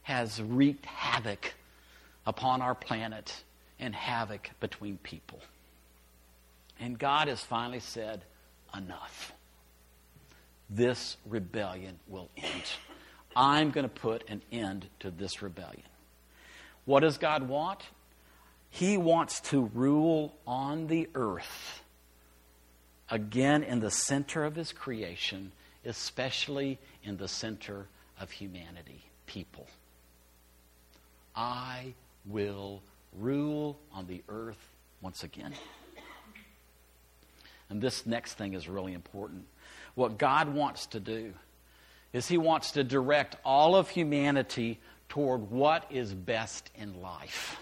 has 0.04 0.42
wreaked 0.42 0.86
havoc 0.86 1.54
upon 2.26 2.62
our 2.62 2.76
planet 2.76 3.44
and 3.80 3.94
havoc 3.94 4.50
between 4.60 4.98
people. 5.00 5.42
And 6.80 6.98
God 6.98 7.28
has 7.28 7.42
finally 7.42 7.80
said, 7.80 8.22
enough. 8.76 9.34
This 10.70 11.18
rebellion 11.26 11.98
will 12.08 12.30
end. 12.38 12.64
I'm 13.36 13.72
going 13.72 13.84
to 13.84 13.90
put 13.90 14.30
an 14.30 14.42
end 14.52 14.88
to 15.00 15.12
this 15.12 15.42
rebellion. 15.42 15.84
What 16.86 17.02
does 17.02 17.18
God 17.18 17.48
want? 17.48 17.82
He 18.70 18.98
wants 18.98 19.40
to 19.42 19.72
rule 19.74 20.36
on 20.46 20.88
the 20.88 21.10
earth 21.16 21.84
again 23.10 23.64
in 23.64 23.80
the 23.80 23.92
center 23.92 24.44
of 24.44 24.56
his 24.56 24.72
creation, 24.72 25.52
especially 25.86 26.78
in 27.04 27.18
the 27.18 27.28
center 27.28 27.88
of 28.20 28.32
humanity, 28.32 29.04
people. 29.26 29.68
I 31.36 31.94
will 32.26 32.82
rule 33.18 33.78
on 33.94 34.08
the 34.08 34.24
earth 34.28 34.74
once 35.02 35.24
again. 35.24 35.54
And 37.70 37.82
this 37.82 38.06
next 38.06 38.34
thing 38.34 38.54
is 38.54 38.68
really 38.68 38.94
important. 38.94 39.46
What 39.96 40.18
God 40.18 40.54
wants 40.54 40.88
to 40.88 41.00
do 41.00 41.34
is 42.14 42.28
He 42.28 42.38
wants 42.38 42.72
to 42.72 42.84
direct 42.84 43.36
all 43.44 43.76
of 43.76 43.90
humanity 43.90 44.80
toward 45.10 45.52
what 45.52 45.86
is 45.90 46.14
best 46.14 46.70
in 46.76 47.02
life. 47.02 47.58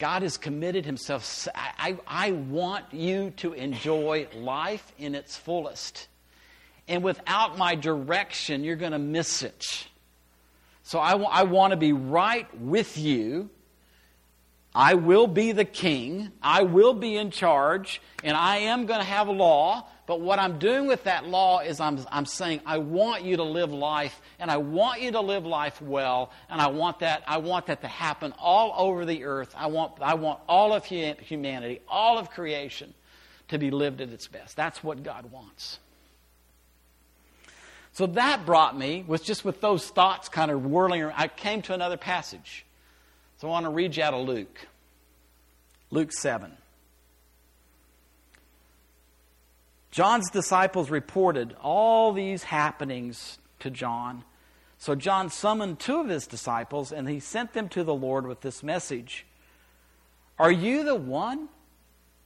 God 0.00 0.22
has 0.22 0.38
committed 0.38 0.86
Himself. 0.86 1.46
I, 1.54 1.96
I, 2.06 2.32
want 2.32 2.86
you 2.90 3.30
to 3.36 3.52
enjoy 3.52 4.26
life 4.34 4.92
in 4.98 5.14
its 5.14 5.36
fullest. 5.36 6.08
And 6.88 7.04
without 7.04 7.58
my 7.58 7.74
direction, 7.74 8.64
you're 8.64 8.76
going 8.76 8.92
to 8.92 8.98
miss 8.98 9.42
it. 9.42 9.86
So 10.82 10.98
I, 10.98 11.10
w- 11.12 11.28
I 11.30 11.44
want 11.44 11.72
to 11.72 11.76
be 11.76 11.92
right 11.92 12.48
with 12.58 12.96
you 12.96 13.50
I 14.74 14.94
will 14.94 15.26
be 15.26 15.52
the 15.52 15.64
king, 15.64 16.30
I 16.40 16.62
will 16.62 16.94
be 16.94 17.16
in 17.16 17.30
charge, 17.32 18.00
and 18.22 18.36
I 18.36 18.58
am 18.58 18.86
going 18.86 19.00
to 19.00 19.06
have 19.06 19.26
a 19.26 19.32
law. 19.32 19.88
But 20.06 20.20
what 20.20 20.38
I'm 20.38 20.58
doing 20.58 20.86
with 20.86 21.04
that 21.04 21.26
law 21.26 21.60
is 21.60 21.80
I'm, 21.80 21.98
I'm 22.10 22.26
saying, 22.26 22.60
I 22.66 22.78
want 22.78 23.22
you 23.24 23.36
to 23.36 23.44
live 23.44 23.72
life, 23.72 24.20
and 24.38 24.50
I 24.50 24.56
want 24.56 25.00
you 25.00 25.12
to 25.12 25.20
live 25.20 25.46
life 25.46 25.80
well, 25.80 26.32
and 26.48 26.60
I 26.60 26.68
want 26.68 27.00
that, 27.00 27.22
I 27.26 27.38
want 27.38 27.66
that 27.66 27.80
to 27.82 27.88
happen 27.88 28.32
all 28.38 28.74
over 28.76 29.04
the 29.04 29.24
earth. 29.24 29.54
I 29.56 29.66
want, 29.66 29.94
I 30.00 30.14
want 30.14 30.40
all 30.48 30.72
of 30.72 30.84
humanity, 30.84 31.80
all 31.88 32.18
of 32.18 32.30
creation 32.30 32.94
to 33.48 33.58
be 33.58 33.70
lived 33.70 34.00
at 34.00 34.10
its 34.10 34.28
best. 34.28 34.56
That's 34.56 34.82
what 34.82 35.02
God 35.02 35.30
wants. 35.32 35.78
So 37.92 38.06
that 38.06 38.46
brought 38.46 38.78
me, 38.78 39.04
with 39.06 39.24
just 39.24 39.44
with 39.44 39.60
those 39.60 39.88
thoughts 39.88 40.28
kind 40.28 40.50
of 40.50 40.64
whirling 40.64 41.02
around, 41.02 41.14
I 41.16 41.26
came 41.28 41.62
to 41.62 41.74
another 41.74 41.96
passage. 41.96 42.64
So 43.40 43.48
I 43.48 43.52
want 43.52 43.64
to 43.64 43.70
read 43.70 43.96
you 43.96 44.02
out 44.02 44.12
of 44.12 44.28
Luke. 44.28 44.68
Luke 45.90 46.12
7. 46.12 46.52
John's 49.90 50.28
disciples 50.28 50.90
reported 50.90 51.56
all 51.62 52.12
these 52.12 52.42
happenings 52.42 53.38
to 53.60 53.70
John. 53.70 54.24
So 54.76 54.94
John 54.94 55.30
summoned 55.30 55.80
two 55.80 56.00
of 56.00 56.08
his 56.08 56.26
disciples 56.26 56.92
and 56.92 57.08
he 57.08 57.18
sent 57.18 57.54
them 57.54 57.70
to 57.70 57.82
the 57.82 57.94
Lord 57.94 58.26
with 58.26 58.42
this 58.42 58.62
message 58.62 59.24
Are 60.38 60.52
you 60.52 60.84
the 60.84 60.94
one 60.94 61.48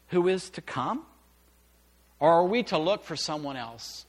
who 0.08 0.26
is 0.26 0.50
to 0.50 0.60
come? 0.60 1.06
Or 2.18 2.32
are 2.32 2.46
we 2.46 2.64
to 2.64 2.78
look 2.78 3.04
for 3.04 3.14
someone 3.14 3.56
else? 3.56 4.04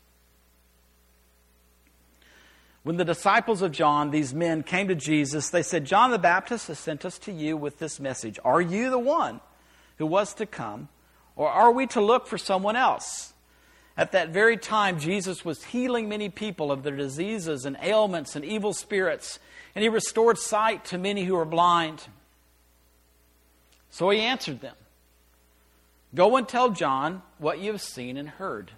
When 2.85 2.97
the 2.97 3.03
disciples 3.03 3.63
of 3.63 3.71
John, 3.71 4.11
these 4.11 4.31
men, 4.31 4.61
came 4.61 4.89
to 4.89 4.95
Jesus, 4.95 5.49
they 5.49 5.63
said, 5.63 5.85
John 5.85 6.11
the 6.11 6.19
Baptist 6.19 6.67
has 6.67 6.77
sent 6.77 7.03
us 7.03 7.17
to 7.17 7.31
you 7.31 7.57
with 7.57 7.79
this 7.79 7.99
message. 7.99 8.37
Are 8.45 8.61
you 8.61 8.91
the 8.91 8.99
one 8.99 9.41
who 9.97 10.05
was 10.05 10.35
to 10.35 10.45
come, 10.45 10.89
or 11.35 11.49
are 11.49 11.71
we 11.71 11.87
to 11.87 11.99
look 11.99 12.27
for 12.27 12.37
someone 12.37 12.75
else? 12.75 13.33
At 13.97 14.11
that 14.11 14.29
very 14.29 14.55
time, 14.55 14.99
Jesus 14.99 15.43
was 15.43 15.63
healing 15.63 16.07
many 16.07 16.29
people 16.29 16.71
of 16.71 16.83
their 16.83 16.95
diseases 16.95 17.65
and 17.65 17.75
ailments 17.81 18.35
and 18.35 18.45
evil 18.45 18.71
spirits, 18.71 19.39
and 19.73 19.81
he 19.81 19.89
restored 19.89 20.37
sight 20.37 20.85
to 20.85 20.99
many 20.99 21.23
who 21.23 21.33
were 21.33 21.43
blind. 21.43 22.03
So 23.89 24.11
he 24.11 24.19
answered 24.19 24.61
them 24.61 24.75
Go 26.13 26.37
and 26.37 26.47
tell 26.47 26.69
John 26.69 27.23
what 27.39 27.57
you 27.57 27.71
have 27.71 27.81
seen 27.81 28.15
and 28.15 28.29
heard. 28.29 28.73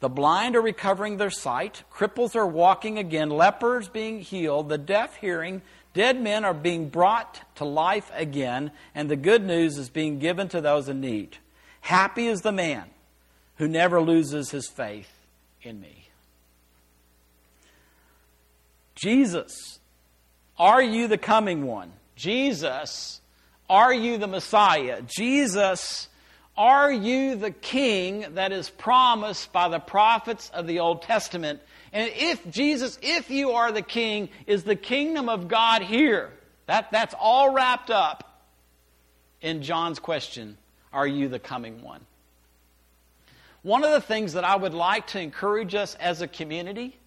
The 0.00 0.08
blind 0.08 0.54
are 0.54 0.62
recovering 0.62 1.16
their 1.16 1.30
sight, 1.30 1.82
cripples 1.92 2.36
are 2.36 2.46
walking 2.46 2.98
again, 2.98 3.30
lepers 3.30 3.88
being 3.88 4.20
healed, 4.20 4.68
the 4.68 4.78
deaf 4.78 5.16
hearing, 5.16 5.60
dead 5.92 6.20
men 6.20 6.44
are 6.44 6.54
being 6.54 6.88
brought 6.88 7.40
to 7.56 7.64
life 7.64 8.10
again, 8.14 8.70
and 8.94 9.10
the 9.10 9.16
good 9.16 9.44
news 9.44 9.76
is 9.76 9.88
being 9.88 10.20
given 10.20 10.48
to 10.48 10.60
those 10.60 10.88
in 10.88 11.00
need. 11.00 11.38
Happy 11.80 12.26
is 12.26 12.42
the 12.42 12.52
man 12.52 12.84
who 13.56 13.66
never 13.66 14.00
loses 14.00 14.50
his 14.50 14.68
faith 14.68 15.10
in 15.62 15.80
me. 15.80 16.08
Jesus, 18.94 19.80
are 20.58 20.82
you 20.82 21.08
the 21.08 21.18
coming 21.18 21.66
one? 21.66 21.92
Jesus, 22.14 23.20
are 23.68 23.92
you 23.92 24.18
the 24.18 24.26
Messiah? 24.26 25.02
Jesus, 25.02 26.08
are 26.58 26.90
you 26.90 27.36
the 27.36 27.52
king 27.52 28.26
that 28.34 28.50
is 28.50 28.68
promised 28.68 29.52
by 29.52 29.68
the 29.68 29.78
prophets 29.78 30.50
of 30.52 30.66
the 30.66 30.80
Old 30.80 31.02
Testament? 31.02 31.60
And 31.92 32.10
if 32.16 32.50
Jesus, 32.50 32.98
if 33.00 33.30
you 33.30 33.52
are 33.52 33.70
the 33.70 33.80
king, 33.80 34.28
is 34.46 34.64
the 34.64 34.74
kingdom 34.74 35.28
of 35.28 35.46
God 35.46 35.82
here? 35.82 36.32
That, 36.66 36.90
that's 36.90 37.14
all 37.18 37.54
wrapped 37.54 37.90
up 37.90 38.42
in 39.40 39.62
John's 39.62 40.00
question 40.00 40.58
Are 40.92 41.06
you 41.06 41.28
the 41.28 41.38
coming 41.38 41.80
one? 41.82 42.04
One 43.62 43.84
of 43.84 43.92
the 43.92 44.00
things 44.00 44.32
that 44.32 44.44
I 44.44 44.56
would 44.56 44.74
like 44.74 45.06
to 45.08 45.20
encourage 45.20 45.76
us 45.76 45.94
as 45.94 46.22
a 46.22 46.28
community, 46.28 46.98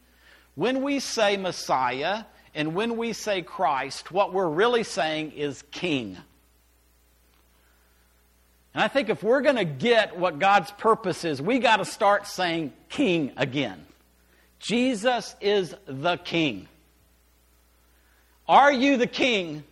when 0.55 0.81
we 0.81 1.01
say 1.01 1.35
Messiah 1.35 2.23
and 2.55 2.73
when 2.73 2.95
we 2.95 3.11
say 3.11 3.41
Christ, 3.41 4.11
what 4.11 4.33
we're 4.33 4.49
really 4.49 4.83
saying 4.83 5.33
is 5.33 5.61
King. 5.71 6.17
And 8.73 8.83
I 8.83 8.87
think 8.87 9.09
if 9.09 9.21
we're 9.21 9.41
going 9.41 9.57
to 9.57 9.65
get 9.65 10.17
what 10.17 10.39
God's 10.39 10.71
purpose 10.71 11.25
is, 11.25 11.41
we 11.41 11.59
got 11.59 11.77
to 11.77 11.85
start 11.85 12.27
saying 12.27 12.73
king 12.89 13.33
again. 13.35 13.85
Jesus 14.59 15.35
is 15.41 15.75
the 15.85 16.17
king. 16.17 16.67
Are 18.47 18.71
you 18.71 18.97
the 18.97 19.07
king? 19.07 19.63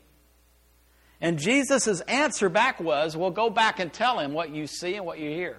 And 1.22 1.38
Jesus' 1.38 2.02
answer 2.02 2.50
back 2.50 2.80
was, 2.80 3.16
well, 3.16 3.32
go 3.32 3.50
back 3.50 3.80
and 3.80 3.92
tell 3.92 4.20
him 4.20 4.34
what 4.34 4.52
you 4.52 4.68
see 4.68 4.96
and 4.96 5.06
what 5.06 5.20
you 5.20 5.30
hear. 5.30 5.58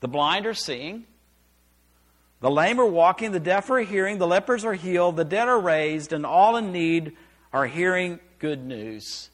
The 0.00 0.08
blind 0.08 0.46
are 0.46 0.54
seeing, 0.54 1.04
the 2.40 2.50
lame 2.50 2.80
are 2.80 2.86
walking, 2.86 3.30
the 3.30 3.38
deaf 3.38 3.70
are 3.70 3.78
hearing, 3.78 4.18
the 4.18 4.26
lepers 4.26 4.64
are 4.64 4.74
healed, 4.74 5.16
the 5.16 5.24
dead 5.24 5.46
are 5.46 5.60
raised, 5.60 6.12
and 6.12 6.26
all 6.26 6.56
in 6.56 6.72
need 6.72 7.16
are 7.52 7.66
hearing 7.66 8.18
good 8.40 8.64
news. 8.64 9.30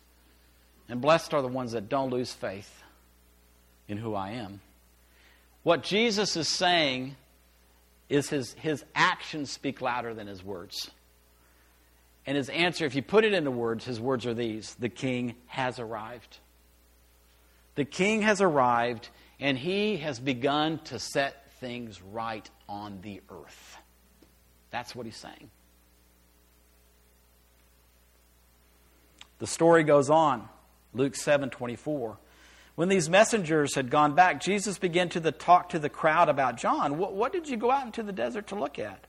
And 0.88 1.00
blessed 1.00 1.34
are 1.34 1.42
the 1.42 1.48
ones 1.48 1.72
that 1.72 1.88
don't 1.88 2.10
lose 2.10 2.32
faith 2.32 2.82
in 3.88 3.98
who 3.98 4.14
I 4.14 4.30
am. 4.30 4.60
What 5.62 5.82
Jesus 5.82 6.36
is 6.36 6.48
saying 6.48 7.16
is 8.08 8.30
his, 8.30 8.54
his 8.54 8.84
actions 8.94 9.50
speak 9.50 9.80
louder 9.82 10.14
than 10.14 10.26
his 10.26 10.42
words. 10.42 10.90
And 12.26 12.36
his 12.36 12.48
answer, 12.48 12.84
if 12.84 12.94
you 12.94 13.02
put 13.02 13.24
it 13.24 13.32
into 13.32 13.50
words, 13.50 13.84
his 13.84 14.00
words 14.00 14.26
are 14.26 14.34
these 14.34 14.74
The 14.76 14.88
king 14.88 15.34
has 15.46 15.78
arrived. 15.78 16.38
The 17.74 17.84
king 17.84 18.22
has 18.22 18.40
arrived, 18.40 19.08
and 19.38 19.56
he 19.56 19.98
has 19.98 20.18
begun 20.18 20.78
to 20.84 20.98
set 20.98 21.52
things 21.52 22.02
right 22.02 22.48
on 22.68 23.00
the 23.02 23.20
earth. 23.30 23.78
That's 24.70 24.94
what 24.94 25.06
he's 25.06 25.16
saying. 25.16 25.50
The 29.38 29.46
story 29.46 29.84
goes 29.84 30.10
on. 30.10 30.48
Luke 30.98 31.14
7 31.16 31.48
24. 31.48 32.18
When 32.74 32.88
these 32.88 33.08
messengers 33.08 33.74
had 33.74 33.90
gone 33.90 34.14
back, 34.14 34.40
Jesus 34.40 34.78
began 34.78 35.08
to 35.10 35.20
the, 35.20 35.32
talk 35.32 35.70
to 35.70 35.78
the 35.78 35.88
crowd 35.88 36.28
about 36.28 36.58
John. 36.58 36.98
What, 36.98 37.14
what 37.14 37.32
did 37.32 37.48
you 37.48 37.56
go 37.56 37.70
out 37.70 37.86
into 37.86 38.02
the 38.02 38.12
desert 38.12 38.48
to 38.48 38.54
look 38.54 38.78
at? 38.78 39.06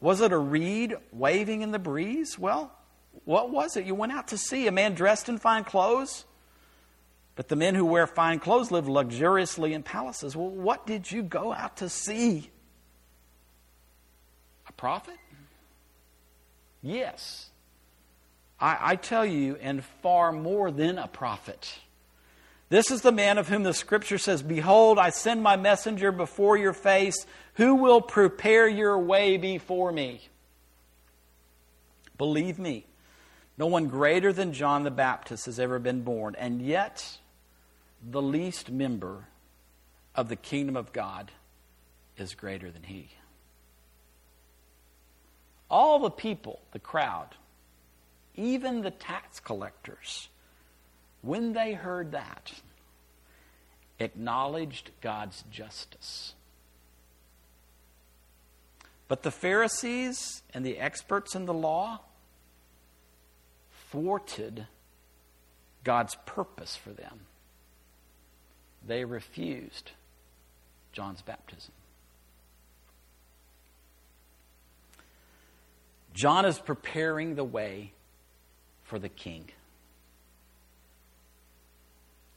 Was 0.00 0.20
it 0.20 0.32
a 0.32 0.38
reed 0.38 0.94
waving 1.12 1.62
in 1.62 1.70
the 1.70 1.78
breeze? 1.78 2.38
Well, 2.38 2.70
what 3.24 3.50
was 3.50 3.76
it? 3.76 3.86
You 3.86 3.94
went 3.94 4.12
out 4.12 4.28
to 4.28 4.38
see 4.38 4.66
a 4.66 4.72
man 4.72 4.94
dressed 4.94 5.28
in 5.30 5.38
fine 5.38 5.64
clothes? 5.64 6.26
But 7.36 7.48
the 7.48 7.56
men 7.56 7.74
who 7.74 7.84
wear 7.84 8.06
fine 8.06 8.38
clothes 8.38 8.70
live 8.70 8.88
luxuriously 8.88 9.72
in 9.72 9.82
palaces. 9.82 10.36
Well, 10.36 10.50
what 10.50 10.86
did 10.86 11.10
you 11.10 11.22
go 11.22 11.52
out 11.52 11.78
to 11.78 11.88
see? 11.88 12.50
A 14.68 14.72
prophet? 14.72 15.16
Yes. 16.82 17.50
I, 18.64 18.92
I 18.92 18.96
tell 18.96 19.26
you, 19.26 19.58
and 19.60 19.84
far 20.02 20.32
more 20.32 20.70
than 20.70 20.96
a 20.96 21.06
prophet. 21.06 21.80
This 22.70 22.90
is 22.90 23.02
the 23.02 23.12
man 23.12 23.36
of 23.36 23.46
whom 23.46 23.62
the 23.62 23.74
scripture 23.74 24.16
says, 24.16 24.42
Behold, 24.42 24.98
I 24.98 25.10
send 25.10 25.42
my 25.42 25.56
messenger 25.56 26.10
before 26.10 26.56
your 26.56 26.72
face, 26.72 27.26
who 27.56 27.74
will 27.74 28.00
prepare 28.00 28.66
your 28.66 28.98
way 28.98 29.36
before 29.36 29.92
me. 29.92 30.22
Believe 32.16 32.58
me, 32.58 32.86
no 33.58 33.66
one 33.66 33.88
greater 33.88 34.32
than 34.32 34.54
John 34.54 34.82
the 34.82 34.90
Baptist 34.90 35.44
has 35.44 35.60
ever 35.60 35.78
been 35.78 36.00
born, 36.00 36.34
and 36.38 36.62
yet 36.62 37.18
the 38.02 38.22
least 38.22 38.70
member 38.70 39.26
of 40.14 40.30
the 40.30 40.36
kingdom 40.36 40.74
of 40.74 40.90
God 40.94 41.30
is 42.16 42.34
greater 42.34 42.70
than 42.70 42.84
he. 42.84 43.10
All 45.68 45.98
the 45.98 46.10
people, 46.10 46.62
the 46.72 46.78
crowd, 46.78 47.28
even 48.36 48.82
the 48.82 48.90
tax 48.90 49.40
collectors, 49.40 50.28
when 51.22 51.52
they 51.52 51.72
heard 51.72 52.12
that, 52.12 52.52
acknowledged 53.98 54.90
God's 55.00 55.44
justice. 55.50 56.34
But 59.08 59.22
the 59.22 59.30
Pharisees 59.30 60.42
and 60.52 60.64
the 60.64 60.78
experts 60.78 61.34
in 61.34 61.46
the 61.46 61.54
law 61.54 62.00
thwarted 63.90 64.66
God's 65.84 66.16
purpose 66.26 66.74
for 66.74 66.90
them. 66.90 67.20
They 68.86 69.04
refused 69.04 69.92
John's 70.92 71.22
baptism. 71.22 71.72
John 76.12 76.44
is 76.44 76.58
preparing 76.58 77.34
the 77.34 77.44
way 77.44 77.92
for 78.84 78.98
the 78.98 79.08
king. 79.08 79.48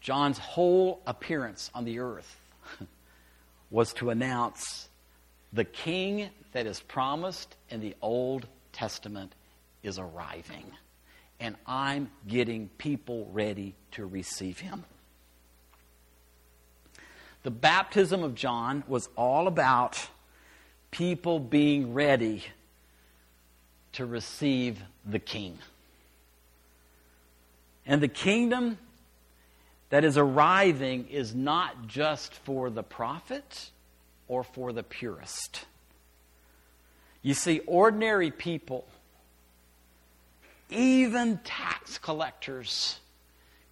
John's 0.01 0.37
whole 0.37 1.01
appearance 1.05 1.69
on 1.75 1.85
the 1.85 1.99
earth 1.99 2.39
was 3.69 3.93
to 3.93 4.09
announce 4.09 4.87
the 5.53 5.65
king 5.65 6.29
that 6.53 6.65
is 6.65 6.79
promised 6.79 7.55
in 7.69 7.81
the 7.81 7.95
Old 8.01 8.47
Testament 8.71 9.33
is 9.83 9.99
arriving. 9.99 10.65
And 11.39 11.55
I'm 11.65 12.09
getting 12.27 12.69
people 12.77 13.29
ready 13.31 13.75
to 13.91 14.05
receive 14.05 14.59
him. 14.59 14.85
The 17.43 17.51
baptism 17.51 18.23
of 18.23 18.35
John 18.35 18.83
was 18.87 19.09
all 19.15 19.47
about 19.47 20.07
people 20.91 21.39
being 21.39 21.93
ready 21.93 22.43
to 23.93 24.05
receive 24.05 24.81
the 25.05 25.19
king. 25.19 25.57
And 27.87 28.03
the 28.03 28.09
kingdom 28.09 28.77
that 29.89 30.03
is 30.03 30.17
arriving 30.17 31.07
is 31.07 31.33
not 31.33 31.87
just 31.87 32.33
for 32.33 32.69
the 32.69 32.83
prophet 32.83 33.71
or 34.27 34.43
for 34.43 34.73
the 34.73 34.83
purist. 34.83 35.65
You 37.21 37.33
see, 37.33 37.59
ordinary 37.65 38.29
people, 38.29 38.85
even 40.69 41.39
tax 41.45 41.97
collectors, 41.97 42.99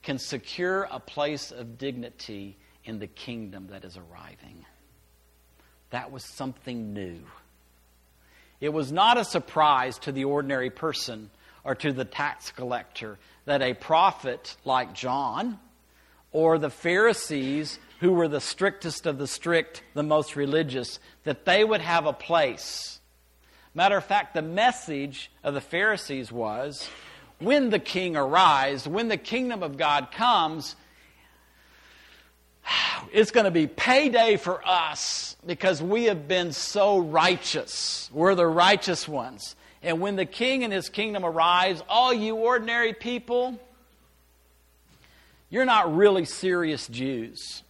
can 0.01 0.17
secure 0.17 0.87
a 0.89 0.99
place 0.99 1.51
of 1.51 1.77
dignity 1.77 2.57
in 2.85 2.99
the 2.99 3.07
kingdom 3.07 3.67
that 3.67 3.83
is 3.83 3.97
arriving. 3.97 4.65
That 5.89 6.11
was 6.11 6.23
something 6.23 6.93
new. 6.93 7.19
It 8.61 8.69
was 8.69 8.91
not 8.91 9.17
a 9.17 9.25
surprise 9.25 9.97
to 9.99 10.13
the 10.13 10.23
ordinary 10.23 10.69
person 10.69 11.29
or 11.65 11.75
to 11.75 11.91
the 11.91 12.05
tax 12.05 12.51
collector 12.51 13.17
that 13.45 13.61
a 13.61 13.73
prophet 13.73 14.55
like 14.63 14.93
John 14.93 15.59
or 16.31 16.57
the 16.57 16.69
Pharisees, 16.69 17.79
who 17.99 18.13
were 18.13 18.27
the 18.27 18.39
strictest 18.39 19.05
of 19.05 19.17
the 19.17 19.27
strict, 19.27 19.83
the 19.93 20.03
most 20.03 20.35
religious, 20.35 20.99
that 21.23 21.45
they 21.45 21.63
would 21.63 21.81
have 21.81 22.05
a 22.05 22.13
place. 22.13 22.99
Matter 23.73 23.97
of 23.97 24.05
fact, 24.05 24.33
the 24.33 24.41
message 24.41 25.31
of 25.43 25.53
the 25.53 25.61
Pharisees 25.61 26.31
was 26.31 26.87
when 27.39 27.69
the 27.69 27.79
king 27.79 28.15
arrives, 28.15 28.87
when 28.87 29.07
the 29.07 29.17
kingdom 29.17 29.63
of 29.63 29.77
God 29.77 30.11
comes, 30.11 30.75
it's 33.11 33.31
going 33.31 33.45
to 33.45 33.51
be 33.51 33.67
payday 33.67 34.37
for 34.37 34.61
us 34.67 35.35
because 35.45 35.81
we 35.81 36.05
have 36.05 36.27
been 36.27 36.51
so 36.51 36.99
righteous. 36.99 38.09
We're 38.13 38.35
the 38.35 38.47
righteous 38.47 39.07
ones. 39.07 39.55
And 39.85 40.01
when 40.01 40.15
the 40.15 40.25
king 40.25 40.63
and 40.63 40.73
his 40.73 40.89
kingdom 40.89 41.23
arrives, 41.23 41.83
all 41.87 42.11
you 42.11 42.35
ordinary 42.35 42.91
people, 42.91 43.59
you're 45.51 45.63
not 45.63 45.95
really 45.95 46.25
serious 46.25 46.87
Jews. 46.87 47.61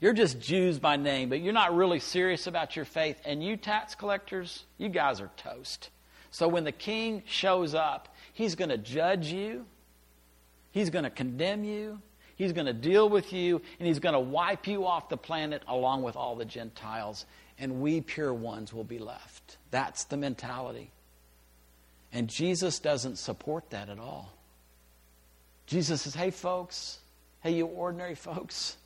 You're 0.00 0.14
just 0.14 0.40
Jews 0.40 0.78
by 0.78 0.96
name, 0.96 1.28
but 1.28 1.40
you're 1.42 1.52
not 1.52 1.76
really 1.76 2.00
serious 2.00 2.46
about 2.46 2.74
your 2.74 2.86
faith. 2.86 3.20
And 3.26 3.44
you 3.44 3.58
tax 3.58 3.94
collectors, 3.94 4.64
you 4.78 4.88
guys 4.88 5.20
are 5.20 5.30
toast. 5.36 5.90
So 6.30 6.48
when 6.48 6.64
the 6.64 6.72
king 6.72 7.22
shows 7.26 7.74
up, 7.74 8.08
he's 8.32 8.54
going 8.54 8.70
to 8.70 8.78
judge 8.78 9.26
you, 9.26 9.66
he's 10.70 10.88
going 10.88 11.04
to 11.04 11.10
condemn 11.10 11.64
you, 11.64 12.00
he's 12.38 12.54
going 12.54 12.66
to 12.66 12.72
deal 12.72 13.06
with 13.08 13.34
you, 13.34 13.60
and 13.78 13.86
he's 13.86 13.98
going 13.98 14.14
to 14.14 14.20
wipe 14.20 14.66
you 14.66 14.86
off 14.86 15.10
the 15.10 15.18
planet 15.18 15.62
along 15.68 16.02
with 16.02 16.16
all 16.16 16.36
the 16.36 16.46
Gentiles. 16.46 17.26
And 17.58 17.82
we 17.82 18.00
pure 18.00 18.32
ones 18.32 18.72
will 18.72 18.84
be 18.84 18.98
left. 18.98 19.58
That's 19.70 20.04
the 20.04 20.16
mentality. 20.16 20.90
And 22.12 22.28
Jesus 22.28 22.78
doesn't 22.78 23.16
support 23.16 23.68
that 23.70 23.90
at 23.90 23.98
all. 23.98 24.32
Jesus 25.66 26.02
says, 26.02 26.14
hey, 26.14 26.30
folks, 26.30 26.98
hey, 27.42 27.50
you 27.50 27.66
ordinary 27.66 28.14
folks, 28.14 28.78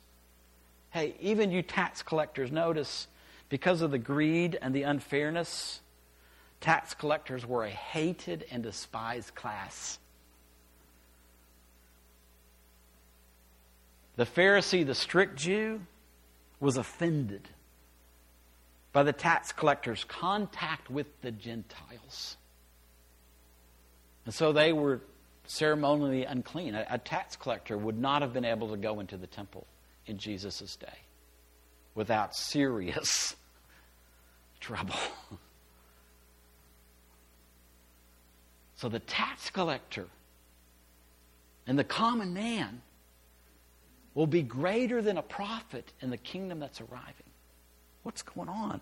hey, 0.89 1.15
even 1.21 1.51
you 1.51 1.61
tax 1.61 2.01
collectors, 2.01 2.51
notice 2.51 3.07
because 3.47 3.81
of 3.81 3.91
the 3.91 3.97
greed 3.97 4.57
and 4.61 4.73
the 4.73 4.83
unfairness, 4.83 5.79
tax 6.59 6.93
collectors 6.93 7.45
were 7.45 7.63
a 7.63 7.69
hated 7.69 8.45
and 8.51 8.63
despised 8.63 9.33
class. 9.35 9.99
The 14.15 14.25
Pharisee, 14.25 14.85
the 14.85 14.95
strict 14.95 15.37
Jew, 15.37 15.81
was 16.59 16.77
offended 16.77 17.49
by 18.91 19.03
the 19.03 19.13
tax 19.13 19.51
collectors' 19.51 20.03
contact 20.03 20.89
with 20.89 21.07
the 21.21 21.31
Gentiles. 21.31 22.37
And 24.25 24.33
so 24.33 24.53
they 24.53 24.71
were 24.71 25.01
ceremonially 25.45 26.25
unclean. 26.25 26.75
A, 26.75 26.85
a, 26.89 26.97
tax 26.97 27.35
collector 27.35 27.77
would 27.77 27.99
not 27.99 28.21
have 28.21 28.33
been 28.33 28.45
able 28.45 28.69
to 28.69 28.77
go 28.77 28.99
into 28.99 29.17
the 29.17 29.27
temple 29.27 29.67
in 30.05 30.17
Jesus' 30.17 30.77
day 30.77 30.99
without 31.95 32.35
serious 32.35 33.35
trouble. 34.59 34.95
so 38.75 38.87
the 38.87 38.99
tax 38.99 39.49
collector 39.49 40.05
and 41.67 41.77
the 41.77 41.83
common 41.83 42.33
man 42.33 42.81
will 44.13 44.27
be 44.27 44.41
greater 44.41 45.01
than 45.01 45.17
a 45.17 45.21
prophet 45.21 45.91
in 46.01 46.09
the 46.09 46.17
kingdom 46.17 46.59
that's 46.59 46.81
arriving. 46.81 47.29
What's 48.03 48.21
going 48.21 48.49
on? 48.49 48.81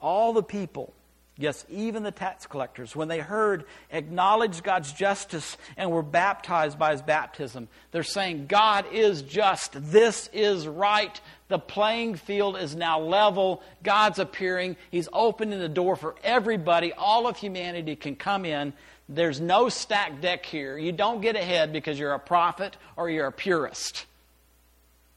All 0.00 0.32
the 0.32 0.42
people 0.42 0.94
Yes, 1.40 1.64
even 1.70 2.02
the 2.02 2.10
tax 2.10 2.46
collectors, 2.46 2.94
when 2.94 3.08
they 3.08 3.20
heard, 3.20 3.64
acknowledged 3.90 4.62
God's 4.62 4.92
justice 4.92 5.56
and 5.78 5.90
were 5.90 6.02
baptized 6.02 6.78
by 6.78 6.92
his 6.92 7.00
baptism, 7.00 7.66
they're 7.92 8.02
saying, 8.02 8.44
God 8.46 8.84
is 8.92 9.22
just. 9.22 9.72
This 9.74 10.28
is 10.34 10.68
right. 10.68 11.18
The 11.48 11.58
playing 11.58 12.16
field 12.16 12.58
is 12.58 12.76
now 12.76 13.00
level. 13.00 13.62
God's 13.82 14.18
appearing. 14.18 14.76
He's 14.90 15.08
opening 15.14 15.60
the 15.60 15.68
door 15.70 15.96
for 15.96 16.14
everybody. 16.22 16.92
All 16.92 17.26
of 17.26 17.38
humanity 17.38 17.96
can 17.96 18.16
come 18.16 18.44
in. 18.44 18.74
There's 19.12 19.40
no 19.40 19.68
stack 19.68 20.20
deck 20.20 20.46
here. 20.46 20.78
You 20.78 20.92
don't 20.92 21.20
get 21.20 21.34
ahead 21.34 21.72
because 21.72 21.98
you're 21.98 22.14
a 22.14 22.20
prophet 22.20 22.76
or 22.96 23.10
you're 23.10 23.26
a 23.26 23.32
purist. 23.32 24.06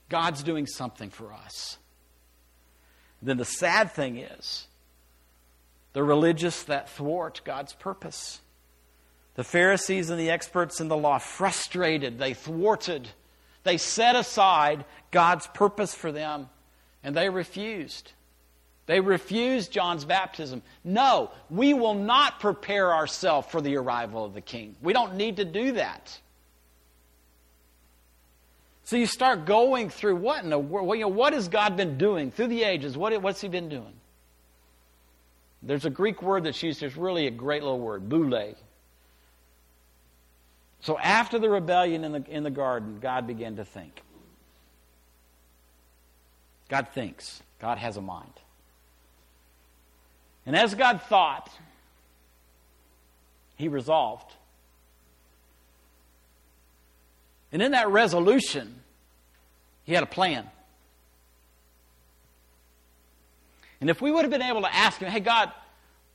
God's 0.10 0.42
doing 0.42 0.66
something 0.66 1.12
for 1.12 1.32
us. 1.32 1.78
Then 3.22 3.38
the 3.38 3.46
sad 3.46 3.92
thing 3.92 4.18
is, 4.18 4.68
the 5.94 6.04
religious 6.04 6.64
that 6.64 6.90
thwart 6.90 7.42
God's 7.46 7.74
purpose. 7.74 8.42
The 9.36 9.44
Pharisees 9.44 10.10
and 10.10 10.20
the 10.20 10.32
experts 10.32 10.82
in 10.82 10.88
the 10.88 10.98
law 10.98 11.20
frustrated, 11.20 12.18
they 12.18 12.34
thwarted, 12.34 13.08
they 13.64 13.78
set 13.78 14.16
aside 14.16 14.86
God's 15.12 15.46
purpose 15.48 15.94
for 15.94 16.12
them, 16.12 16.50
and 17.04 17.16
they 17.16 17.30
refused. 17.30 18.12
They 18.86 19.00
refused 19.00 19.72
John's 19.72 20.04
baptism. 20.04 20.62
No, 20.84 21.32
we 21.50 21.74
will 21.74 21.94
not 21.94 22.40
prepare 22.40 22.94
ourselves 22.94 23.48
for 23.50 23.62
the 23.62 23.78
arrival 23.78 24.26
of 24.26 24.34
the 24.34 24.42
king. 24.42 24.76
We 24.82 24.92
don't 24.92 25.16
need 25.16 25.38
to 25.38 25.46
do 25.46 25.74
that. 25.74 26.20
So 28.86 28.98
you 28.98 29.06
start 29.06 29.46
going 29.46 29.90
through 29.90 30.18
what 30.18 30.44
in 30.44 30.50
the 30.50 30.60
world? 30.60 30.90
You 30.98 31.04
know, 31.04 31.08
what 31.08 31.32
has 31.32 31.48
God 31.48 31.78
been 31.78 31.98
doing 31.98 32.32
through 32.32 32.48
the 32.48 32.64
ages? 32.64 32.98
What, 32.98 33.20
what's 33.22 33.40
He 33.40 33.48
been 33.48 33.70
doing? 33.70 33.94
There's 35.62 35.86
a 35.86 35.90
Greek 35.90 36.22
word 36.22 36.44
that's 36.44 36.62
used, 36.62 36.84
it's 36.84 36.98
really 36.98 37.26
a 37.28 37.32
great 37.32 37.64
little 37.64 37.80
word, 37.80 38.10
boule. 38.10 38.56
So 40.82 41.00
after 41.00 41.40
the 41.40 41.50
rebellion 41.50 42.04
in 42.04 42.12
the, 42.12 42.26
in 42.30 42.44
the 42.44 42.52
garden, 42.52 43.00
God 43.02 43.26
began 43.26 43.56
to 43.56 43.64
think. 43.64 44.02
God 46.68 46.90
thinks. 46.94 47.42
God 47.62 47.78
has 47.78 47.96
a 47.96 48.02
mind. 48.02 48.34
And 50.46 50.56
as 50.56 50.76
God 50.76 51.02
thought, 51.04 51.50
he 53.56 53.68
resolved. 53.68 54.32
And 57.52 57.62
in 57.62 57.72
that 57.72 57.90
resolution, 57.90 58.82
he 59.84 59.94
had 59.94 60.04
a 60.04 60.08
plan. 60.08 60.50
And 63.80 63.90
if 63.90 64.02
we 64.02 64.12
would 64.12 64.24
have 64.24 64.32
been 64.32 64.42
able 64.42 64.62
to 64.62 64.74
ask 64.74 65.00
him, 65.00 65.10
hey, 65.10 65.20
God, 65.20 65.52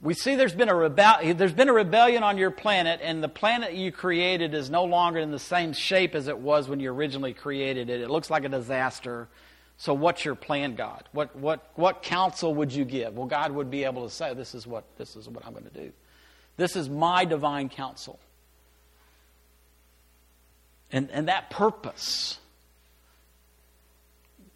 we 0.00 0.14
see 0.14 0.36
there's 0.36 0.54
been, 0.54 0.68
a 0.68 1.34
there's 1.34 1.52
been 1.52 1.68
a 1.68 1.72
rebellion 1.72 2.22
on 2.22 2.38
your 2.38 2.50
planet, 2.50 3.00
and 3.02 3.22
the 3.22 3.28
planet 3.28 3.74
you 3.74 3.92
created 3.92 4.54
is 4.54 4.70
no 4.70 4.84
longer 4.84 5.18
in 5.18 5.30
the 5.30 5.38
same 5.38 5.72
shape 5.72 6.14
as 6.14 6.28
it 6.28 6.38
was 6.38 6.68
when 6.68 6.80
you 6.80 6.90
originally 6.92 7.34
created 7.34 7.90
it. 7.90 8.00
It 8.00 8.08
looks 8.08 8.30
like 8.30 8.44
a 8.44 8.48
disaster. 8.48 9.28
So, 9.80 9.94
what's 9.94 10.24
your 10.24 10.34
plan, 10.34 10.74
God? 10.74 11.04
What, 11.12 11.36
what, 11.36 11.70
what 11.76 12.02
counsel 12.02 12.52
would 12.56 12.72
you 12.72 12.84
give? 12.84 13.16
Well, 13.16 13.28
God 13.28 13.52
would 13.52 13.70
be 13.70 13.84
able 13.84 14.08
to 14.08 14.12
say, 14.12 14.34
this 14.34 14.52
is, 14.52 14.66
what, 14.66 14.84
this 14.98 15.14
is 15.14 15.28
what 15.28 15.46
I'm 15.46 15.52
going 15.52 15.64
to 15.64 15.70
do. 15.70 15.92
This 16.56 16.74
is 16.74 16.90
my 16.90 17.24
divine 17.24 17.68
counsel. 17.68 18.18
And, 20.90 21.08
and 21.12 21.28
that 21.28 21.50
purpose 21.50 22.40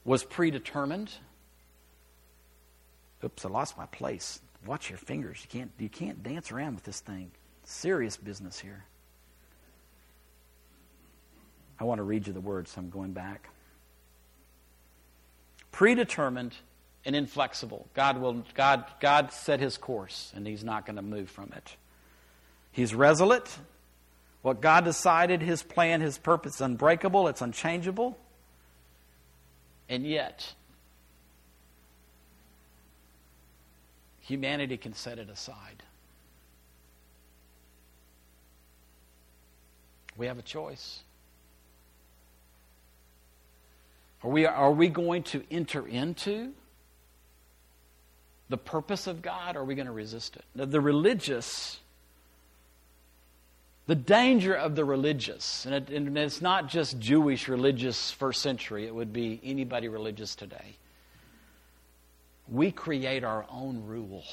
was 0.04 0.24
predetermined. 0.24 1.12
Oops, 3.22 3.44
I 3.44 3.48
lost 3.48 3.78
my 3.78 3.86
place. 3.86 4.40
Watch 4.66 4.90
your 4.90 4.98
fingers. 4.98 5.38
You 5.44 5.60
can't, 5.60 5.70
you 5.78 5.88
can't 5.88 6.20
dance 6.24 6.50
around 6.50 6.74
with 6.74 6.84
this 6.84 6.98
thing. 6.98 7.30
Serious 7.62 8.16
business 8.16 8.58
here. 8.58 8.84
I 11.78 11.84
want 11.84 11.98
to 11.98 12.02
read 12.02 12.26
you 12.26 12.32
the 12.32 12.40
words, 12.40 12.72
so 12.72 12.80
I'm 12.80 12.90
going 12.90 13.12
back. 13.12 13.48
Predetermined 15.72 16.54
and 17.04 17.16
inflexible. 17.16 17.88
God 17.94 18.18
will 18.18 18.44
God 18.54 18.84
God 19.00 19.32
set 19.32 19.58
his 19.60 19.76
course 19.76 20.32
and 20.36 20.46
he's 20.46 20.62
not 20.62 20.86
going 20.86 20.96
to 20.96 21.02
move 21.02 21.28
from 21.28 21.52
it. 21.56 21.76
He's 22.70 22.94
resolute. 22.94 23.48
What 24.42 24.60
God 24.60 24.84
decided, 24.84 25.40
his 25.40 25.62
plan, 25.62 26.00
his 26.00 26.18
purpose, 26.18 26.56
is 26.56 26.60
unbreakable, 26.60 27.28
it's 27.28 27.42
unchangeable. 27.42 28.18
And 29.88 30.04
yet, 30.04 30.54
humanity 34.20 34.76
can 34.76 34.94
set 34.94 35.18
it 35.18 35.28
aside. 35.28 35.82
We 40.16 40.26
have 40.26 40.38
a 40.38 40.42
choice. 40.42 41.02
Are 44.24 44.30
we, 44.30 44.46
are 44.46 44.70
we 44.70 44.88
going 44.88 45.24
to 45.24 45.42
enter 45.50 45.86
into 45.86 46.52
the 48.48 48.56
purpose 48.56 49.06
of 49.06 49.22
God, 49.22 49.56
or 49.56 49.60
are 49.60 49.64
we 49.64 49.74
going 49.74 49.86
to 49.86 49.92
resist 49.92 50.36
it? 50.36 50.44
The, 50.54 50.80
religious, 50.80 51.80
the 53.86 53.94
danger 53.94 54.54
of 54.54 54.76
the 54.76 54.84
religious, 54.84 55.64
and, 55.64 55.74
it, 55.74 55.88
and 55.88 56.16
it's 56.16 56.40
not 56.40 56.68
just 56.68 56.98
Jewish 57.00 57.48
religious 57.48 58.10
first 58.10 58.42
century, 58.42 58.86
it 58.86 58.94
would 58.94 59.12
be 59.12 59.40
anybody 59.42 59.88
religious 59.88 60.34
today. 60.36 60.76
We 62.48 62.70
create 62.70 63.24
our 63.24 63.46
own 63.50 63.86
rule. 63.86 64.24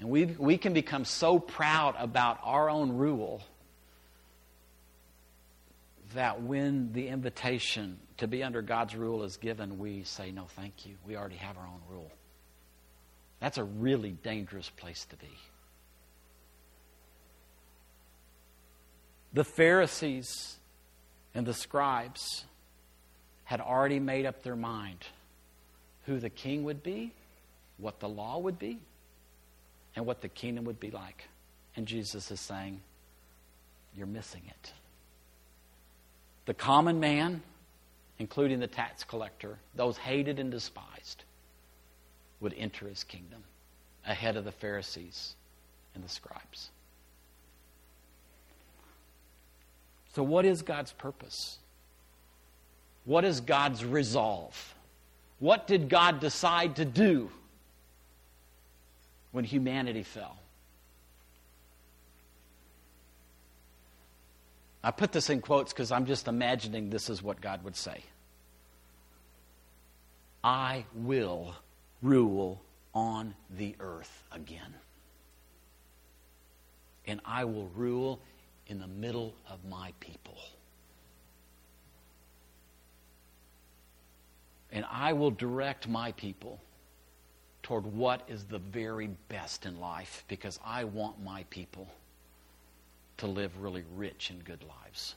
And 0.00 0.08
we, 0.08 0.24
we 0.24 0.58
can 0.58 0.72
become 0.72 1.04
so 1.04 1.38
proud 1.38 1.94
about 1.98 2.40
our 2.42 2.68
own 2.68 2.96
rule 2.96 3.42
that 6.14 6.42
when 6.42 6.92
the 6.92 7.08
invitation 7.08 7.98
to 8.18 8.26
be 8.26 8.42
under 8.42 8.62
God's 8.62 8.94
rule 8.94 9.22
is 9.22 9.36
given, 9.36 9.78
we 9.78 10.04
say, 10.04 10.30
No, 10.30 10.46
thank 10.56 10.86
you. 10.86 10.94
We 11.06 11.16
already 11.16 11.36
have 11.36 11.56
our 11.56 11.66
own 11.66 11.80
rule. 11.90 12.10
That's 13.40 13.58
a 13.58 13.64
really 13.64 14.12
dangerous 14.12 14.70
place 14.70 15.04
to 15.10 15.16
be. 15.16 15.38
The 19.32 19.44
Pharisees 19.44 20.56
and 21.34 21.44
the 21.44 21.54
scribes 21.54 22.44
had 23.44 23.60
already 23.60 23.98
made 24.00 24.26
up 24.26 24.42
their 24.42 24.56
mind 24.56 25.04
who 26.06 26.18
the 26.18 26.30
king 26.30 26.64
would 26.64 26.82
be, 26.82 27.12
what 27.78 28.00
the 28.00 28.08
law 28.08 28.38
would 28.38 28.58
be, 28.58 28.78
and 29.96 30.06
what 30.06 30.20
the 30.20 30.28
kingdom 30.28 30.64
would 30.64 30.80
be 30.80 30.90
like. 30.90 31.28
And 31.76 31.86
Jesus 31.86 32.30
is 32.30 32.40
saying, 32.40 32.80
You're 33.96 34.06
missing 34.06 34.42
it. 34.46 34.72
The 36.46 36.54
common 36.54 37.00
man, 37.00 37.42
including 38.18 38.60
the 38.60 38.66
tax 38.66 39.04
collector, 39.04 39.58
those 39.74 39.96
hated 39.96 40.38
and 40.38 40.50
despised, 40.50 41.24
would 42.40 42.54
enter 42.56 42.88
his 42.88 43.04
kingdom 43.04 43.42
ahead 44.06 44.36
of 44.36 44.44
the 44.44 44.52
Pharisees 44.52 45.34
and 45.94 46.04
the 46.04 46.08
scribes. 46.08 46.70
So, 50.14 50.22
what 50.22 50.44
is 50.44 50.62
God's 50.62 50.92
purpose? 50.92 51.58
What 53.04 53.24
is 53.24 53.40
God's 53.40 53.84
resolve? 53.84 54.74
What 55.38 55.66
did 55.66 55.88
God 55.88 56.20
decide 56.20 56.76
to 56.76 56.84
do 56.84 57.30
when 59.32 59.44
humanity 59.44 60.02
fell? 60.02 60.38
I 64.84 64.90
put 64.90 65.12
this 65.12 65.30
in 65.30 65.40
quotes 65.40 65.72
because 65.72 65.90
I'm 65.90 66.04
just 66.04 66.28
imagining 66.28 66.90
this 66.90 67.08
is 67.08 67.22
what 67.22 67.40
God 67.40 67.64
would 67.64 67.74
say 67.74 68.02
I 70.44 70.84
will 70.94 71.54
rule 72.02 72.60
on 72.92 73.34
the 73.56 73.74
earth 73.80 74.22
again. 74.30 74.74
And 77.06 77.20
I 77.24 77.44
will 77.44 77.68
rule 77.74 78.20
in 78.66 78.78
the 78.78 78.86
middle 78.86 79.34
of 79.48 79.64
my 79.64 79.92
people. 80.00 80.36
And 84.70 84.84
I 84.90 85.14
will 85.14 85.30
direct 85.30 85.88
my 85.88 86.12
people 86.12 86.60
toward 87.62 87.86
what 87.86 88.22
is 88.28 88.44
the 88.44 88.58
very 88.58 89.08
best 89.28 89.64
in 89.64 89.80
life 89.80 90.24
because 90.28 90.60
I 90.64 90.84
want 90.84 91.22
my 91.22 91.44
people 91.48 91.88
to 93.18 93.26
live 93.26 93.52
really 93.60 93.84
rich 93.96 94.30
and 94.30 94.44
good 94.44 94.62
lives. 94.62 95.14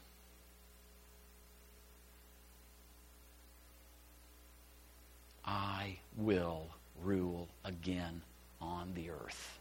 I 5.45 5.97
will 6.17 6.67
rule 7.03 7.47
again 7.63 8.21
on 8.61 8.91
the 8.93 9.09
earth 9.09 9.59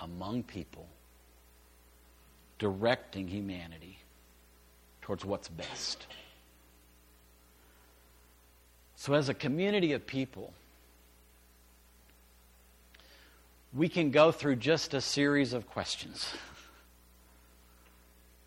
among 0.00 0.44
people, 0.44 0.86
directing 2.58 3.28
humanity 3.28 3.98
towards 5.02 5.24
what's 5.24 5.48
best. 5.48 6.06
So, 8.96 9.14
as 9.14 9.28
a 9.28 9.34
community 9.34 9.92
of 9.92 10.06
people, 10.06 10.52
we 13.72 13.88
can 13.88 14.10
go 14.10 14.32
through 14.32 14.56
just 14.56 14.94
a 14.94 15.00
series 15.00 15.52
of 15.52 15.68
questions. 15.68 16.32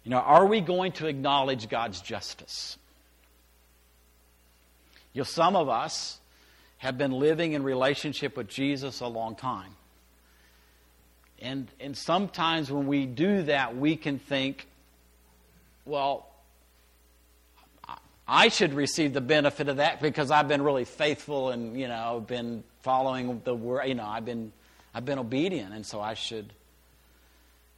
You 0.03 0.11
know, 0.11 0.17
are 0.17 0.45
we 0.45 0.61
going 0.61 0.93
to 0.93 1.07
acknowledge 1.07 1.69
God's 1.69 2.01
justice? 2.01 2.77
You 5.13 5.19
know, 5.19 5.25
some 5.25 5.55
of 5.55 5.69
us 5.69 6.19
have 6.79 6.97
been 6.97 7.11
living 7.11 7.53
in 7.53 7.63
relationship 7.63 8.35
with 8.35 8.47
Jesus 8.47 9.01
a 9.01 9.07
long 9.07 9.35
time. 9.35 9.75
And, 11.39 11.67
and 11.79 11.95
sometimes 11.95 12.71
when 12.71 12.87
we 12.87 13.05
do 13.05 13.43
that, 13.43 13.75
we 13.75 13.95
can 13.95 14.17
think, 14.17 14.67
well, 15.85 16.27
I 18.27 18.47
should 18.47 18.73
receive 18.73 19.13
the 19.13 19.21
benefit 19.21 19.67
of 19.67 19.77
that 19.77 20.01
because 20.01 20.31
I've 20.31 20.47
been 20.47 20.61
really 20.61 20.85
faithful 20.85 21.49
and, 21.49 21.79
you 21.79 21.87
know, 21.87 22.23
been 22.25 22.63
following 22.81 23.41
the 23.43 23.53
word, 23.53 23.87
you 23.87 23.95
know, 23.95 24.05
I've 24.05 24.25
been, 24.25 24.51
I've 24.93 25.05
been 25.05 25.19
obedient, 25.19 25.73
and 25.73 25.85
so 25.85 26.01
I 26.01 26.13
should. 26.13 26.53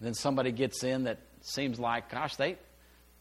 then 0.02 0.13
somebody 0.13 0.52
gets 0.52 0.84
in 0.84 1.04
that 1.04 1.19
seems 1.41 1.80
like, 1.80 2.10
gosh, 2.10 2.36
they, 2.36 2.58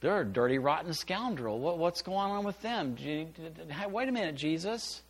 they're 0.00 0.22
a 0.22 0.24
dirty, 0.24 0.58
rotten 0.58 0.94
scoundrel. 0.94 1.58
What, 1.60 1.78
what's 1.78 2.02
going 2.02 2.30
on 2.30 2.44
with 2.44 2.60
them? 2.62 2.96
Wait 2.98 4.08
a 4.08 4.12
minute, 4.12 4.34
Jesus. 4.34 5.02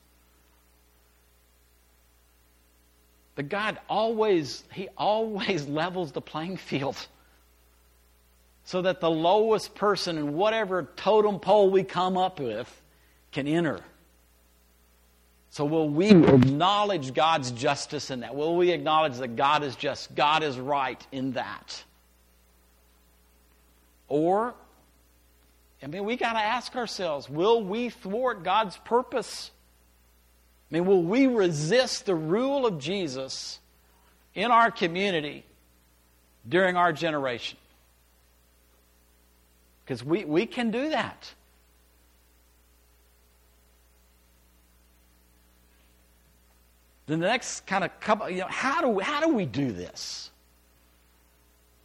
But 3.34 3.48
God 3.48 3.78
always, 3.88 4.64
He 4.72 4.88
always 4.96 5.66
levels 5.68 6.12
the 6.12 6.20
playing 6.20 6.56
field 6.56 6.96
so 8.64 8.82
that 8.82 9.00
the 9.00 9.10
lowest 9.10 9.74
person 9.74 10.18
in 10.18 10.34
whatever 10.34 10.88
totem 10.96 11.40
pole 11.40 11.70
we 11.70 11.82
come 11.82 12.16
up 12.16 12.38
with 12.38 12.82
can 13.32 13.48
enter. 13.48 13.80
So, 15.52 15.66
will 15.66 15.86
we 15.86 16.10
hmm. 16.10 16.24
acknowledge 16.24 17.12
God's 17.12 17.50
justice 17.50 18.10
in 18.10 18.20
that? 18.20 18.34
Will 18.34 18.56
we 18.56 18.70
acknowledge 18.70 19.18
that 19.18 19.36
God 19.36 19.62
is 19.62 19.76
just, 19.76 20.14
God 20.14 20.42
is 20.42 20.58
right 20.58 21.06
in 21.12 21.32
that? 21.32 21.84
Or, 24.08 24.54
I 25.82 25.88
mean, 25.88 26.06
we 26.06 26.16
got 26.16 26.32
to 26.32 26.38
ask 26.38 26.74
ourselves 26.74 27.28
will 27.28 27.62
we 27.62 27.90
thwart 27.90 28.44
God's 28.44 28.78
purpose? 28.78 29.50
I 30.70 30.74
mean, 30.74 30.86
will 30.86 31.02
we 31.02 31.26
resist 31.26 32.06
the 32.06 32.14
rule 32.14 32.64
of 32.64 32.78
Jesus 32.78 33.58
in 34.34 34.50
our 34.50 34.70
community 34.70 35.44
during 36.48 36.78
our 36.78 36.94
generation? 36.94 37.58
Because 39.84 40.02
we, 40.02 40.24
we 40.24 40.46
can 40.46 40.70
do 40.70 40.88
that. 40.88 41.30
Then 47.06 47.20
the 47.20 47.26
next 47.26 47.66
kind 47.66 47.84
of 47.84 47.98
couple, 48.00 48.30
you 48.30 48.40
know, 48.40 48.46
how 48.48 48.80
do 48.80 48.88
we, 48.88 49.02
how 49.02 49.20
do 49.20 49.28
we 49.34 49.44
do 49.44 49.72
this? 49.72 50.30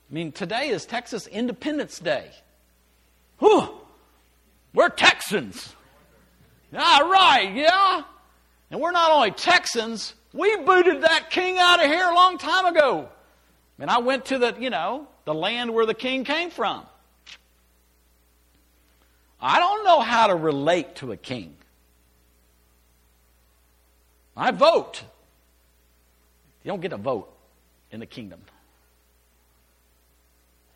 I 0.10 0.14
mean, 0.14 0.32
today 0.32 0.70
is 0.70 0.86
Texas 0.86 1.28
Independence 1.28 2.00
Day. 2.00 2.30
Whew, 3.40 3.70
we're 4.74 4.90
Texans. 4.90 5.76
All 6.78 7.10
right, 7.10 7.52
yeah. 7.54 8.04
And 8.72 8.80
we're 8.80 8.92
not 8.92 9.12
only 9.12 9.32
Texans, 9.32 10.14
we 10.34 10.56
booted 10.58 11.02
that 11.02 11.30
king 11.30 11.58
out 11.58 11.84
of 11.84 11.88
here 11.88 12.06
a 12.10 12.16
long 12.16 12.38
time 12.38 12.66
ago. 12.66 13.10
And 13.80 13.90
I 13.90 13.98
went 14.00 14.26
to 14.26 14.38
the, 14.38 14.56
you 14.60 14.70
know, 14.70 15.08
the 15.26 15.34
land 15.34 15.74
where 15.74 15.86
the 15.86 15.94
king 15.94 16.24
came 16.24 16.52
from. 16.52 16.86
I 19.42 19.60
don't 19.60 19.84
know 19.84 20.00
how 20.00 20.28
to 20.28 20.36
relate 20.36 20.96
to 20.98 21.12
a 21.12 21.18
king. 21.18 21.57
I 24.38 24.52
vote. 24.52 25.02
You 26.64 26.70
don't 26.70 26.82
get 26.82 26.94
a 26.94 26.98
vote 26.98 27.34
in 27.92 28.00
the 28.00 28.06
kingdom. 28.06 28.40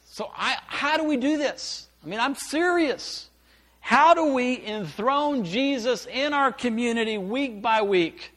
So, 0.07 0.29
I, 0.35 0.57
how 0.65 0.97
do 0.97 1.03
we 1.03 1.15
do 1.15 1.37
this? 1.37 1.87
I 2.03 2.07
mean, 2.07 2.19
I'm 2.19 2.35
serious. 2.35 3.29
How 3.79 4.13
do 4.13 4.33
we 4.33 4.65
enthrone 4.65 5.45
Jesus 5.45 6.05
in 6.05 6.33
our 6.33 6.51
community 6.51 7.17
week 7.17 7.61
by 7.61 7.83
week? 7.83 8.31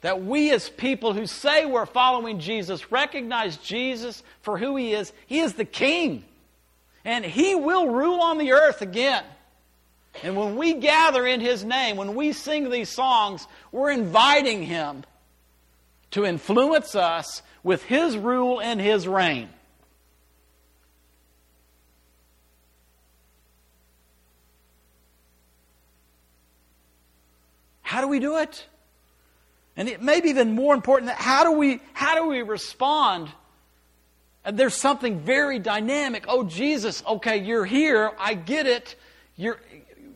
That 0.00 0.22
we, 0.22 0.50
as 0.52 0.68
people 0.68 1.14
who 1.14 1.26
say 1.26 1.64
we're 1.64 1.86
following 1.86 2.38
Jesus, 2.38 2.92
recognize 2.92 3.56
Jesus 3.56 4.22
for 4.42 4.58
who 4.58 4.76
He 4.76 4.92
is. 4.92 5.12
He 5.26 5.40
is 5.40 5.54
the 5.54 5.64
King, 5.64 6.24
and 7.04 7.24
He 7.24 7.54
will 7.54 7.88
rule 7.88 8.20
on 8.20 8.38
the 8.38 8.52
earth 8.52 8.82
again. 8.82 9.24
And 10.22 10.36
when 10.36 10.56
we 10.56 10.74
gather 10.74 11.26
in 11.26 11.40
His 11.40 11.64
name, 11.64 11.96
when 11.96 12.14
we 12.14 12.32
sing 12.32 12.70
these 12.70 12.88
songs, 12.88 13.46
we're 13.72 13.90
inviting 13.90 14.62
Him 14.62 15.04
to 16.12 16.24
influence 16.24 16.94
us 16.94 17.42
with 17.62 17.82
His 17.82 18.16
rule 18.16 18.60
and 18.60 18.80
His 18.80 19.08
reign. 19.08 19.48
How 27.82 28.00
do 28.00 28.08
we 28.08 28.18
do 28.18 28.38
it? 28.38 28.66
And 29.76 29.88
it 29.88 30.02
may 30.02 30.20
be 30.20 30.30
even 30.30 30.52
more 30.52 30.74
important 30.74 31.08
that 31.08 31.18
how 31.18 31.44
do 31.44 31.52
we 31.52 31.80
how 31.92 32.14
do 32.14 32.28
we 32.28 32.42
respond? 32.42 33.28
And 34.44 34.58
there's 34.58 34.74
something 34.74 35.20
very 35.20 35.58
dynamic. 35.58 36.24
Oh 36.28 36.44
Jesus, 36.44 37.02
okay, 37.06 37.38
you're 37.38 37.64
here. 37.64 38.12
I 38.18 38.34
get 38.34 38.66
it. 38.66 38.96
You're 39.36 39.60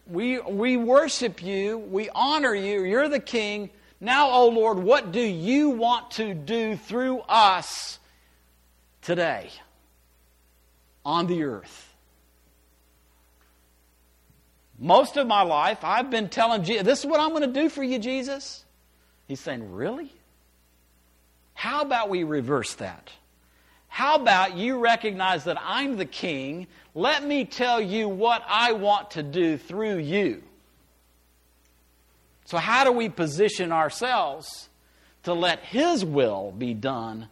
we 0.09 0.39
we 0.41 0.77
worship 0.77 1.43
you. 1.43 1.79
We 1.79 2.09
honor 2.15 2.55
you. 2.55 2.83
You're 2.85 3.09
the 3.09 3.21
king. 3.21 3.71
Now, 4.01 4.31
oh 4.31 4.49
Lord, 4.49 4.79
what 4.79 5.13
do 5.13 5.21
you 5.21 5.71
want 5.71 6.13
to 6.13 6.35
do 6.35 6.77
through 6.77 7.21
us 7.29 7.99
today 9.03 9.51
on 11.05 11.27
the 11.27 11.43
earth? 11.43 11.85
Most 14.79 15.17
of 15.17 15.27
my 15.27 15.43
life, 15.43 15.79
I've 15.83 16.09
been 16.09 16.29
telling 16.29 16.63
Jesus, 16.63 16.85
this 16.85 17.01
is 17.01 17.07
what 17.07 17.19
I'm 17.19 17.31
going 17.31 17.43
to 17.43 17.61
do 17.61 17.69
for 17.69 17.83
you, 17.83 17.99
Jesus. 17.99 18.65
He's 19.27 19.41
saying, 19.41 19.73
Really? 19.73 20.13
How 21.55 21.83
about 21.83 22.09
we 22.09 22.23
reverse 22.23 22.75
that? 22.75 23.11
How 23.89 24.17
about 24.17 24.57
you 24.57 24.79
recognize 24.79 25.45
that 25.45 25.57
I'm 25.61 25.97
the 25.97 26.05
king? 26.05 26.67
Let 26.95 27.25
me 27.25 27.45
tell 27.45 27.81
you 27.81 28.09
what 28.09 28.43
I 28.47 28.73
want 28.73 29.13
to 29.13 29.23
do 29.23 29.57
through 29.57 29.99
you. 29.99 30.43
So, 32.45 32.57
how 32.57 32.85
do 32.85 32.93
we 32.93 33.09
position 33.09 33.73
ourselves 33.73 34.69
to 35.25 35.35
let 35.35 35.61
His 35.61 36.05
will 36.05 36.53
be 36.57 36.75
done 36.75 37.29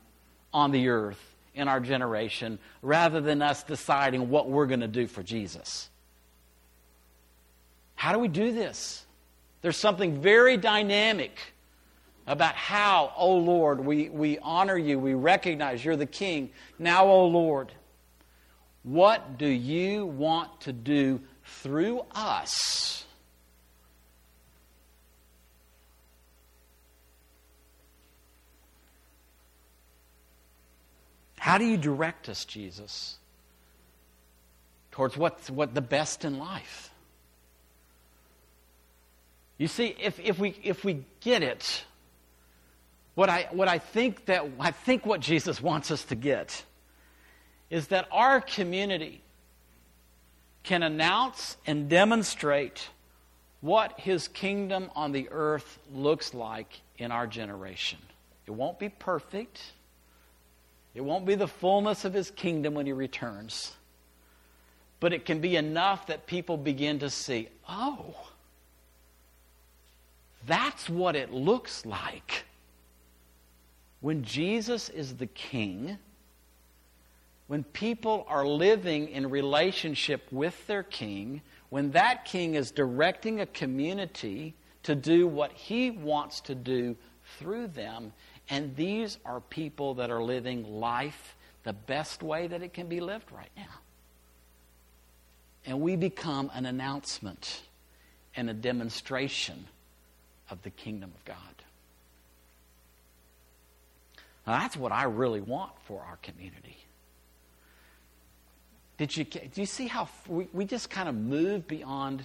on 0.53 0.73
the 0.73 0.89
earth 0.89 1.23
in 1.55 1.69
our 1.69 1.81
generation 1.81 2.59
rather 2.83 3.21
than 3.21 3.41
us 3.41 3.63
deciding 3.63 4.29
what 4.29 4.51
we're 4.51 4.67
going 4.67 4.81
to 4.81 4.89
do 4.89 5.07
for 5.07 5.23
Jesus? 5.23 5.89
How 7.95 8.13
do 8.13 8.19
we 8.19 8.29
do 8.29 8.53
this? 8.53 9.05
There's 9.63 9.79
something 9.79 10.21
very 10.21 10.57
dynamic 10.57 11.39
about 12.27 12.55
how, 12.55 13.13
oh 13.17 13.37
Lord, 13.37 13.81
we, 13.81 14.09
we 14.09 14.39
honor 14.39 14.77
you, 14.77 14.99
we 14.99 15.15
recognize 15.15 15.85
you're 15.85 15.97
the 15.97 16.07
King. 16.07 16.51
Now, 16.79 17.07
oh 17.07 17.27
Lord, 17.27 17.73
what 18.83 19.39
do 19.39 19.47
you 19.47 20.07
want 20.07 20.61
to 20.63 20.73
do 20.73 21.21
through 21.45 22.03
us? 22.13 23.05
How 31.39 31.59
do 31.59 31.65
you 31.65 31.77
direct 31.77 32.29
us, 32.29 32.45
Jesus, 32.45 33.19
towards 34.91 35.17
what's 35.17 35.49
what 35.49 35.75
the 35.75 35.81
best 35.81 36.25
in 36.25 36.41
life? 36.41 36.91
You 39.59 39.69
see, 39.69 39.95
if, 40.01 40.19
if, 40.21 40.39
we, 40.39 40.57
if 40.63 40.85
we 40.85 41.05
get 41.21 41.43
it, 41.43 41.85
what 43.17 43.31
I, 43.31 43.49
what 43.51 43.67
I 43.67 43.79
think 43.79 44.27
that 44.27 44.45
I 44.61 44.71
think 44.71 45.07
what 45.07 45.21
Jesus 45.21 45.61
wants 45.61 45.91
us 45.91 46.05
to 46.05 46.15
get 46.15 46.63
is 47.71 47.89
that 47.89 48.07
our 48.13 48.41
community 48.41 49.23
can 50.63 50.83
announce 50.83 51.57
and 51.67 51.89
demonstrate 51.89 52.89
what 53.63 53.99
his 53.99 54.29
kingdom 54.29 54.91
on 54.95 55.13
the 55.13 55.29
earth 55.31 55.79
looks 55.93 56.35
like 56.35 56.81
in 56.99 57.11
our 57.11 57.27
generation. 57.27 57.99
It 58.47 58.51
won't 58.51 58.79
be 58.79 58.91
perfect. 58.91 59.63
It 60.95 61.01
won't 61.01 61.25
be 61.25 61.37
the 61.37 61.49
fullness 61.49 62.05
of 62.05 62.13
his 62.13 62.31
kingdom 62.31 62.75
when 62.75 62.85
he 62.85 62.93
returns. 62.93 63.73
But 65.01 65.15
it 65.15 65.25
can 65.25 65.41
be 65.41 65.57
enough 65.57 66.07
that 66.09 66.27
people 66.27 66.59
begin 66.59 66.99
to 66.99 67.09
see, 67.09 67.49
oh, 67.67 68.15
that's 70.47 70.89
what 70.91 71.17
it 71.17 71.33
looks 71.33 71.87
like. 71.87 72.45
When 74.07 74.23
Jesus 74.23 74.89
is 74.89 75.17
the 75.17 75.27
king, 75.27 75.99
when 77.49 77.65
people 77.65 78.25
are 78.29 78.47
living 78.47 79.09
in 79.09 79.31
relationship 79.31 80.29
with 80.31 80.65
their 80.69 80.85
king, 80.85 81.43
when 81.71 81.91
that 81.91 82.25
king 82.25 82.55
is 82.55 82.71
directing 82.71 83.41
a 83.41 83.47
community 83.47 84.55
to 84.85 84.95
do 84.95 85.27
what 85.27 85.51
he 85.51 85.91
wants 85.91 86.41
to 86.43 86.55
do 86.55 86.95
through 87.41 87.67
them, 87.67 88.13
and 88.49 88.77
these 88.77 89.19
are 89.25 89.41
people 89.41 89.95
that 89.95 90.09
are 90.09 90.23
living 90.23 90.79
life 90.79 91.35
the 91.65 91.73
best 91.73 92.23
way 92.23 92.47
that 92.47 92.63
it 92.63 92.73
can 92.73 92.87
be 92.87 93.01
lived 93.01 93.33
right 93.33 93.51
now. 93.57 93.81
And 95.65 95.81
we 95.81 95.97
become 95.97 96.49
an 96.55 96.65
announcement 96.65 97.63
and 98.37 98.49
a 98.49 98.55
demonstration 98.55 99.67
of 100.49 100.63
the 100.63 100.71
kingdom 100.71 101.11
of 101.13 101.25
God. 101.25 101.56
Now, 104.47 104.59
that's 104.59 104.77
what 104.77 104.93
I 104.93 105.05
really 105.05 105.41
want 105.41 105.73
for 105.85 106.03
our 106.03 106.17
community. 106.19 106.77
Did 108.99 109.17
you, 109.17 109.25
do 109.25 109.61
you 109.61 109.67
see 109.67 109.89
how 109.89 110.09
we, 110.29 110.49
we 110.53 110.65
just 110.65 110.89
kind 110.89 111.09
of 111.09 111.15
move 111.15 111.67
beyond 111.67 112.25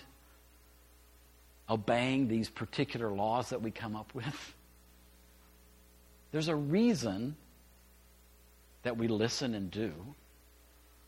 obeying 1.70 2.28
these 2.28 2.50
particular 2.50 3.10
laws 3.10 3.50
that 3.50 3.62
we 3.62 3.72
come 3.72 3.96
up 3.96 4.14
with? 4.14 4.54
There's 6.32 6.48
a 6.48 6.56
reason 6.56 7.36
that 8.84 8.98
we 8.98 9.08
listen 9.08 9.54
and 9.54 9.70
do, 9.70 9.92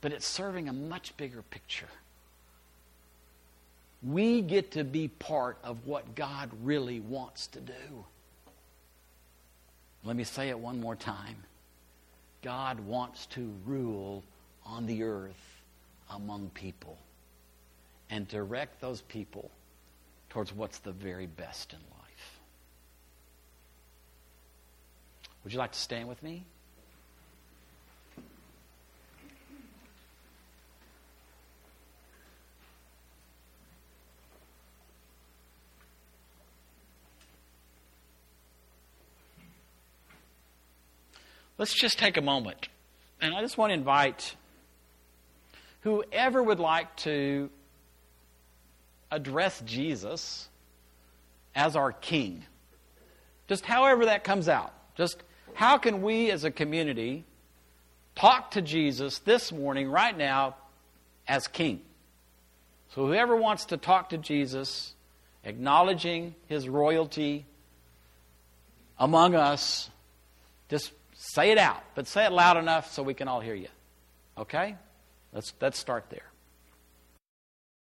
but 0.02 0.12
it's 0.12 0.28
serving 0.28 0.68
a 0.68 0.74
much 0.74 1.16
bigger 1.16 1.42
picture 1.44 1.88
we 4.04 4.42
get 4.42 4.72
to 4.72 4.84
be 4.84 5.08
part 5.08 5.58
of 5.64 5.86
what 5.88 6.16
God 6.16 6.50
really 6.62 7.00
wants 7.00 7.48
to 7.48 7.62
do. 7.62 8.06
Let 10.04 10.16
me 10.16 10.24
say 10.24 10.50
it 10.50 10.60
one 10.60 10.80
more 10.80 10.96
time. 10.96 11.38
God 12.42 12.80
wants 12.82 13.26
to 13.28 13.54
rule 13.66 14.24
on 14.66 14.86
the 14.86 15.04
earth 15.04 15.62
among 16.10 16.50
people 16.50 16.98
and 18.10 18.28
direct 18.28 18.82
those 18.82 19.02
people 19.02 19.50
towards 20.30 20.54
what's 20.54 20.80
the 20.80 20.92
very 20.92 21.26
best 21.26 21.74
in 21.74 21.80
life. 21.80 22.40
Would 25.44 25.54
you 25.54 25.60
like 25.60 25.72
to 25.72 25.80
stand 25.80 26.08
with 26.08 26.22
me? 26.22 26.44
Let's 41.58 41.74
just 41.74 42.00
take 42.00 42.18
a 42.18 42.22
moment. 42.22 42.68
And 43.22 43.34
I 43.36 43.42
just 43.42 43.58
want 43.58 43.70
to 43.70 43.76
invite 43.76 44.36
whoever 45.82 46.42
would 46.42 46.60
like 46.60 46.96
to 46.98 47.50
address 49.12 49.62
Jesus 49.66 50.50
as 51.56 51.76
our 51.76 51.92
King. 51.92 52.44
Just 53.48 53.66
however 53.66 54.06
that 54.06 54.24
comes 54.24 54.50
out. 54.50 54.74
Just 54.96 55.22
how 55.54 55.78
can 55.78 56.02
we 56.02 56.32
as 56.32 56.44
a 56.44 56.52
community 56.52 57.24
talk 58.16 58.52
to 58.52 58.62
Jesus 58.62 59.20
this 59.20 59.52
morning, 59.52 59.90
right 59.90 60.18
now, 60.18 60.56
as 61.28 61.48
King? 61.48 61.82
So 62.96 63.06
whoever 63.06 63.36
wants 63.36 63.66
to 63.66 63.78
talk 63.78 64.10
to 64.10 64.18
Jesus, 64.18 64.94
acknowledging 65.44 66.34
his 66.48 66.68
royalty 66.68 67.46
among 68.98 69.36
us, 69.36 69.90
just 70.70 70.92
say 71.32 71.52
it 71.52 71.58
out, 71.58 71.84
but 71.96 72.08
say 72.08 72.26
it 72.26 72.32
loud 72.32 72.58
enough 72.58 72.92
so 72.92 73.02
we 73.02 73.14
can 73.14 73.28
all 73.28 73.40
hear 73.40 73.56
you. 73.56 73.70
Okay? 74.38 74.76
Let's, 75.32 75.54
let's 75.62 75.80
start 75.80 76.06
there. 76.10 76.33